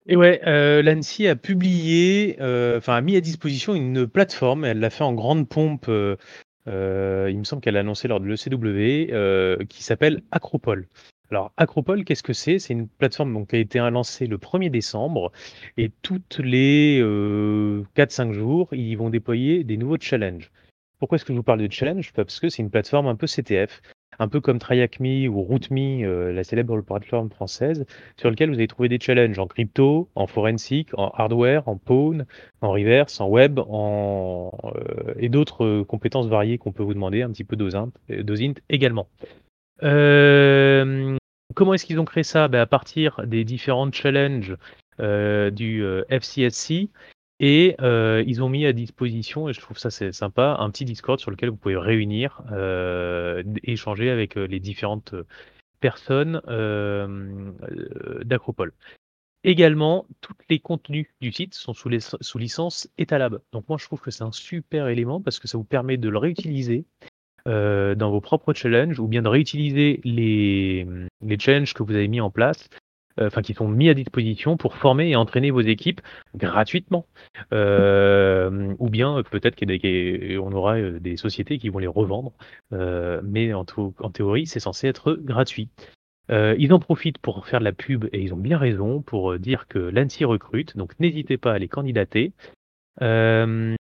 Et 0.06 0.16
ouais, 0.18 0.42
heu, 0.46 0.82
l'ANSSI 0.82 1.28
a 1.28 1.36
publié, 1.36 2.36
enfin 2.78 2.96
a 2.96 3.02
mis 3.02 3.16
à 3.16 3.22
disposition 3.22 3.74
une 3.74 4.06
plateforme. 4.08 4.66
Elle 4.66 4.80
l'a 4.80 4.90
fait 4.90 5.04
en 5.04 5.14
grande 5.14 5.48
pompe, 5.48 5.86
il 5.88 7.38
me 7.40 7.44
semble 7.44 7.62
qu'elle 7.62 7.76
l'a 7.76 7.82
annoncé 7.82 8.08
lors 8.08 8.20
de 8.20 8.26
l'ECW, 8.28 9.68
qui 9.68 9.84
s'appelle 9.84 10.24
Acropole. 10.32 10.88
Alors 11.30 11.52
Acropole, 11.58 12.04
qu'est-ce 12.06 12.24
que 12.24 12.34
c'est? 12.34 12.60
C'est 12.60 12.74
une 12.74 12.88
plateforme 12.88 13.46
qui 13.48 13.56
a 13.56 13.60
été 13.60 13.80
lancée 13.80 14.28
le 14.28 14.38
1er 14.38 14.70
décembre 14.70 15.32
et 15.78 15.90
toutes 16.02 16.38
les, 16.40 17.00
heu, 17.02 17.86
4-5 17.96 18.34
jours, 18.34 18.70
ils 18.74 18.96
vont 18.96 19.10
déployer 19.10 19.64
des 19.64 19.78
nouveaux 19.78 19.98
challenges. 20.00 20.52
Pourquoi 21.00 21.16
est-ce 21.18 21.26
que 21.26 21.34
je 21.34 21.38
vous 21.38 21.44
parle 21.44 21.60
de 21.62 21.72
challenge? 21.72 22.14
Parce 22.14 22.40
que 22.40 22.50
c'est 22.50 22.62
une 22.62 22.70
plateforme 22.70 23.08
un 23.08 23.16
peu 23.16 23.28
CTF. 23.28 23.82
un 24.20 24.28
peu 24.28 24.42
comme 24.42 24.60
TryHackMe 24.60 25.28
ou 25.28 25.42
RootMe, 25.42 26.04
heu, 26.06 26.32
la 26.32 26.44
célèbre 26.44 26.80
plateforme 26.82 27.30
française, 27.32 27.86
sur 28.18 28.30
lequel 28.30 28.50
vous 28.50 28.56
allez 28.56 28.68
trouver 28.68 28.88
des 28.90 29.00
challenges 29.00 29.40
en 29.40 29.48
crypto, 29.48 30.10
en 30.16 30.28
forensique, 30.28 30.90
en 30.98 31.10
hardware, 31.10 31.68
en 31.68 31.78
pawn, 31.78 32.26
en 32.62 32.72
reverse, 32.72 33.20
en 33.22 33.28
web, 33.30 33.60
en, 33.60 34.52
heu 34.76 35.16
et 35.20 35.30
d'autres, 35.30 35.82
compétences 35.84 36.28
variées 36.28 36.58
qu'on 36.60 36.72
peut 36.72 36.84
vous 36.84 36.94
demander, 36.94 37.24
un 37.24 37.32
petit 37.32 37.44
peu 37.44 37.56
d'OSINT 37.56 37.92
également. 38.70 39.08
Hem, 39.84 41.18
comment 41.56 41.74
est-ce 41.74 41.86
qu'ils 41.86 42.00
ont 42.00 42.06
créé 42.06 42.24
ça? 42.24 42.48
Bah, 42.48 42.62
à 42.62 42.66
partir 42.66 43.22
des 43.28 43.44
différents 43.44 43.92
challenges, 43.92 44.56
heu, 45.02 45.52
du, 45.52 45.82
heu, 45.82 46.06
FCSC 46.10 46.90
et 47.40 47.76
ils 48.26 48.42
ont 48.42 48.48
mis 48.50 48.66
à 48.66 48.72
disposition 48.74 49.50
et 49.50 49.54
je 49.54 49.60
trouve 49.60 49.78
ça 49.78 49.92
c'est 49.92 50.14
sympa, 50.14 50.56
un 50.60 50.70
petit 50.70 50.86
Discord 50.86 51.20
sur 51.20 51.32
lequel 51.32 51.50
vous 51.50 51.58
pouvez 51.58 51.76
réunir, 51.76 52.42
échanger 53.64 54.10
avec, 54.10 54.36
les 54.36 54.60
différentes, 54.62 55.14
personnes, 55.82 56.42
d'Acropole. 58.24 58.72
Également, 59.44 60.06
toutes 60.22 60.40
les 60.50 60.60
contenus 60.60 61.08
du 61.20 61.34
site 61.34 61.54
sont 61.54 61.74
sous 61.74 61.90
sous 62.22 62.38
licence 62.38 62.88
Etalab. 62.98 63.42
Donc 63.52 63.68
moi 63.68 63.78
je 63.78 63.86
trouve 63.86 64.00
que 64.00 64.10
c'est 64.12 64.24
un 64.24 64.32
super 64.32 64.88
élément 64.88 65.20
parce 65.20 65.40
que 65.40 65.50
ça 65.50 65.58
vous 65.58 65.66
permet 65.66 65.98
de 65.98 66.08
le 66.08 66.18
réutiliser, 66.18 66.86
heu, 67.48 67.96
dans 67.96 68.12
vos 68.12 68.22
propres 68.22 68.54
challenges 68.54 69.00
ou 69.00 69.08
bien 69.08 69.22
de 69.22 69.28
réutiliser 69.28 70.02
les, 70.04 70.88
les 71.22 71.40
challenges 71.40 71.74
que 71.74 71.84
vous 71.84 71.96
avez 71.96 72.08
mis 72.08 72.22
en 72.22 72.30
place, 72.30 72.70
heu, 73.20 73.28
enfin 73.28 73.42
qui 73.42 73.54
sont 73.54 73.68
mis 73.68 73.90
à 73.90 73.94
disposition 73.94 74.58
pour 74.58 74.76
former 74.76 75.10
et 75.10 75.16
entraîner 75.16 75.52
vos 75.52 75.62
équipes 75.62 76.02
gratuitement. 76.36 77.06
Hem, 77.52 78.76
ou 78.80 78.90
bien 78.90 79.24
peut-être 79.24 79.56
qu'il 79.56 79.70
y 79.72 79.76
a 79.76 79.78
des 79.78 80.38
on 80.40 80.52
aura, 80.52 80.78
heu, 80.80 81.00
des 81.00 81.18
sociétés 81.18 81.58
qui 81.58 81.70
vont 81.70 81.80
les 81.80 81.88
revendre, 81.88 82.34
heu, 82.74 83.22
mais 83.24 83.54
en 83.54 83.66
en 84.00 84.10
théorie, 84.12 84.48
c'est 84.48 84.60
censé 84.60 84.88
être 84.88 85.14
gratuit. 85.14 85.70
Heu, 86.32 86.56
ils 86.58 86.74
en 86.74 86.80
profitent 86.80 87.18
pour 87.18 87.46
faire 87.48 87.60
de 87.60 87.66
la 87.66 87.74
pub 87.74 88.06
et 88.14 88.22
ils 88.22 88.34
ont 88.34 88.38
bien 88.38 88.58
raison 88.58 89.02
pour, 89.02 89.38
dire 89.40 89.68
que 89.68 89.80
l'ANSSI 89.80 90.26
recrute, 90.26 90.78
donc 90.78 90.98
n'hésitez 91.00 91.38
pas 91.38 91.52
à 91.52 91.56
aller 91.56 91.68
candidater. 91.68 92.34
Hem, 93.02 93.76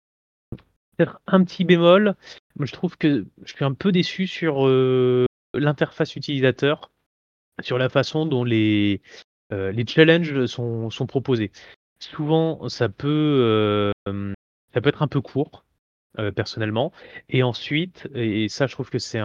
un 1.28 1.44
petit 1.44 1.64
bémol, 1.66 2.16
je 2.60 2.72
trouve 2.72 2.98
que 2.98 3.26
je 3.44 3.54
suis 3.54 3.66
un 3.66 3.74
peu 3.74 3.92
déçu 3.92 4.28
sur, 4.28 4.68
heu, 4.68 5.26
l'interface 5.54 6.16
utilisateur, 6.16 6.92
sur 7.62 7.78
la 7.78 7.90
façon 7.90 8.26
dont 8.26 8.44
les, 8.44 9.02
heu, 9.52 9.70
les 9.70 9.86
challenges 9.88 10.46
sont 10.48 10.90
sont 10.90 11.08
proposés. 11.08 11.52
Souvent 12.00 12.68
ça 12.70 12.90
peut, 12.90 13.92
hem, 14.08 14.34
ça 14.74 14.82
peut 14.82 14.90
être 14.90 15.02
un 15.04 15.08
peu 15.08 15.22
court, 15.22 15.66
personnellement 16.36 16.92
et 17.30 17.42
ensuite 17.42 18.08
et 18.14 18.48
ça 18.48 18.68
je 18.68 18.74
trouve 18.74 18.92
que 18.92 19.00
c'est 19.00 19.20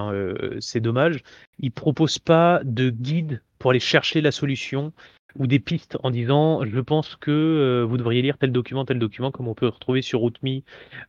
c'est 0.61 0.81
dommage, 0.81 1.23
ils 1.59 1.71
proposent 1.73 2.19
pas 2.19 2.63
de 2.65 2.91
guide 2.91 3.43
pour 3.59 3.73
aller 3.73 3.81
chercher 3.81 4.23
la 4.23 4.33
solution 4.33 4.93
ou 5.39 5.47
des 5.47 5.59
pistes 5.61 5.97
en 6.03 6.11
disant: 6.11 6.65
«Je 6.67 6.81
pense 6.81 7.17
que, 7.17 7.31
heu, 7.31 7.83
vous 7.85 7.97
devriez 7.97 8.23
lire 8.23 8.39
tel 8.39 8.53
document, 8.53 8.85
tel 8.85 8.99
document», 8.99 9.31
comme 9.31 9.49
on 9.49 9.55
peut 9.55 9.69
retrouver 9.69 10.03
sur 10.03 10.21
RootMe, 10.21 10.61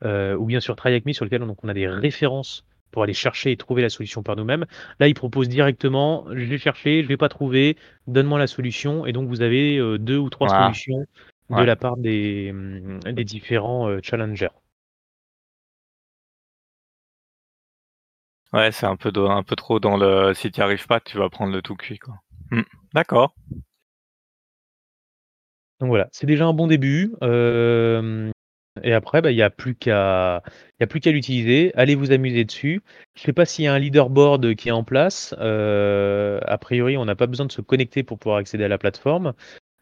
heu, 0.06 0.36
ou 0.38 0.46
bien 0.46 0.60
sur 0.60 0.76
TryHackMe 0.76 1.14
sur 1.14 1.26
lequel 1.26 1.42
donc 1.42 1.64
on 1.64 1.70
a 1.70 1.74
des 1.74 1.88
références 1.88 2.66
pour 2.92 3.04
aller 3.04 3.14
chercher 3.14 3.52
et 3.52 3.58
trouver 3.58 3.82
la 3.84 3.90
solution 3.90 4.24
par 4.24 4.36
nous-mêmes. 4.36 4.66
Là, 5.00 5.08
ils 5.08 5.14
proposent 5.14 5.50
directement: 5.50 6.26
«Je 6.32 6.46
vais 6.46 6.58
chercher, 6.58 7.04
je 7.04 7.08
vais 7.08 7.18
pas 7.18 7.30
trouver, 7.30 7.78
donne-moi 8.08 8.40
la 8.40 8.48
solution» 8.48 9.06
et 9.06 9.12
donc 9.14 9.28
vous 9.30 9.42
avez, 9.42 9.78
heu, 9.78 9.98
2 10.00 10.18
ou 10.18 10.30
3 10.30 10.48
Voilà, 10.48 10.72
solutions 10.74 11.06
de 11.50 11.56
ouais. 11.56 11.66
la 11.66 11.76
part 11.76 11.98
des, 11.98 12.54
des 13.14 13.24
différents, 13.26 14.00
challengers. 14.04 14.50
Ouais, 18.54 18.72
c'est 18.72 18.86
un 18.86 18.96
peu 18.96 19.12
de 19.12 19.22
un 19.22 19.42
peu 19.42 19.56
trop 19.56 19.80
dans 19.80 19.98
le 19.98 20.36
si 20.36 20.52
tu 20.52 20.60
y 20.60 20.64
arrives 20.64 20.86
pas, 20.86 21.00
tu 21.00 21.18
vas 21.18 21.30
prendre 21.30 21.52
le 21.52 21.64
tout 21.64 21.76
cuit, 21.76 21.98
quoi. 21.98 22.22
Mmh, 22.52 22.62
d'accord. 22.94 23.34
Donc 25.80 25.90
voilà, 25.90 26.10
c'est 26.12 26.28
déjà 26.28 26.46
un 26.46 26.54
bon 26.54 26.68
début, 26.68 27.14
et 28.84 28.94
après, 28.94 29.22
bah, 29.22 29.32
il 29.32 29.38
y 29.38 29.42
a 29.42 29.50
plus 29.50 29.76
qu'à 29.76 30.42
l'utiliser, 31.12 31.72
allez 31.76 31.96
vous 31.96 32.12
amuser 32.12 32.46
dessus. 32.46 32.82
Je 33.16 33.22
sais 33.24 33.34
pas 33.34 33.46
s'il 33.46 33.66
y 33.66 33.68
a 33.68 33.74
un 33.74 33.80
leaderboard 33.80 34.56
qui 34.56 34.70
est 34.70 34.72
en 34.72 34.84
place, 34.84 35.34
heu, 35.40 36.40
a 36.46 36.58
priori, 36.58 36.98
on 36.98 37.06
n'a 37.06 37.16
pas 37.16 37.28
besoin 37.28 37.46
de 37.46 37.52
se 37.52 37.62
connecter 37.62 38.04
pour 38.04 38.20
pouvoir 38.20 38.38
accéder 38.40 38.64
à 38.64 38.68
la 38.68 38.78
plateforme. 38.78 39.34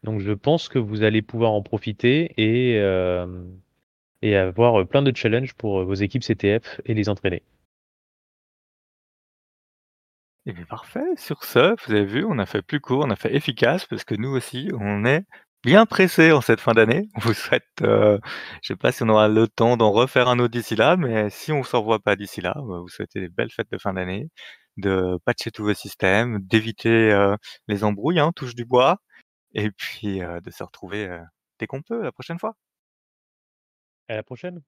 Donc 0.04 0.20
je 0.20 0.32
pense 0.32 0.68
que 0.68 0.78
vous 0.78 1.02
allez 1.02 1.22
pouvoir 1.22 1.52
en 1.52 1.62
profiter 1.62 2.32
et 2.36 2.78
avoir, 4.34 4.86
plein 4.86 5.02
de 5.02 5.16
challenges 5.16 5.54
pour, 5.54 5.84
vos 5.84 5.94
équipes 5.94 6.22
CTF 6.24 6.80
et 6.86 6.94
les 6.94 7.08
entraîner. 7.08 7.42
Et 10.46 10.52
beh, 10.52 10.64
parfait, 10.64 11.00
sur 11.16 11.44
ce, 11.44 11.76
vous 11.86 11.92
avez 11.92 12.04
vu, 12.04 12.24
on 12.24 12.38
a 12.38 12.46
fait 12.46 12.62
plus 12.62 12.80
court, 12.80 13.04
on 13.06 13.10
a 13.10 13.16
fait 13.16 13.34
efficace 13.34 13.84
parce 13.86 14.04
que 14.04 14.14
nous 14.14 14.30
aussi, 14.30 14.70
on 14.72 15.04
est 15.04 15.24
bien 15.64 15.86
pressés 15.86 16.32
en 16.32 16.40
cette 16.40 16.60
fin 16.60 16.72
d'année. 16.72 17.08
On 17.16 17.20
vous 17.20 17.34
souhaite, 17.34 17.64
heu, 17.82 18.20
je 18.62 18.68
sais 18.68 18.76
pas 18.76 18.92
si 18.92 19.02
on 19.02 19.08
aura 19.08 19.28
le 19.28 19.48
temps 19.48 19.76
d'en 19.76 19.90
refaire 19.92 20.28
un 20.28 20.38
autre 20.38 20.52
d'ici 20.52 20.76
là, 20.76 20.96
mais 20.96 21.30
si 21.30 21.52
on 21.52 21.62
s'en 21.64 21.80
revoit 21.80 22.00
pas 22.00 22.16
d'ici 22.16 22.40
là, 22.40 22.54
va 22.56 22.78
vous 22.80 22.88
souhaiter 22.88 23.20
des 23.20 23.28
belles 23.28 23.50
fêtes 23.50 23.70
de 23.70 23.78
fin 23.78 23.92
d'année, 23.94 24.28
de 24.76 25.18
patcher 25.24 25.50
tous 25.50 25.64
vos 25.64 25.74
systèmes, 25.74 26.38
d'éviter, 26.40 27.12
heu, 27.12 27.36
les 27.68 27.84
embrouilles, 27.84 28.20
hein, 28.20 28.32
touche 28.34 28.54
du 28.54 28.64
bois 28.64 28.98
et 29.54 29.70
puis, 29.72 30.22
heu, 30.22 30.40
de 30.42 30.50
se 30.52 30.64
retrouver, 30.64 31.06
heu, 31.08 31.20
dès 31.60 31.66
qu'on 31.68 31.82
peut 31.82 32.02
la 32.02 32.12
prochaine 32.12 32.38
fois. 32.40 32.54
À 34.08 34.16
la 34.16 34.22
prochaine. 34.22 34.62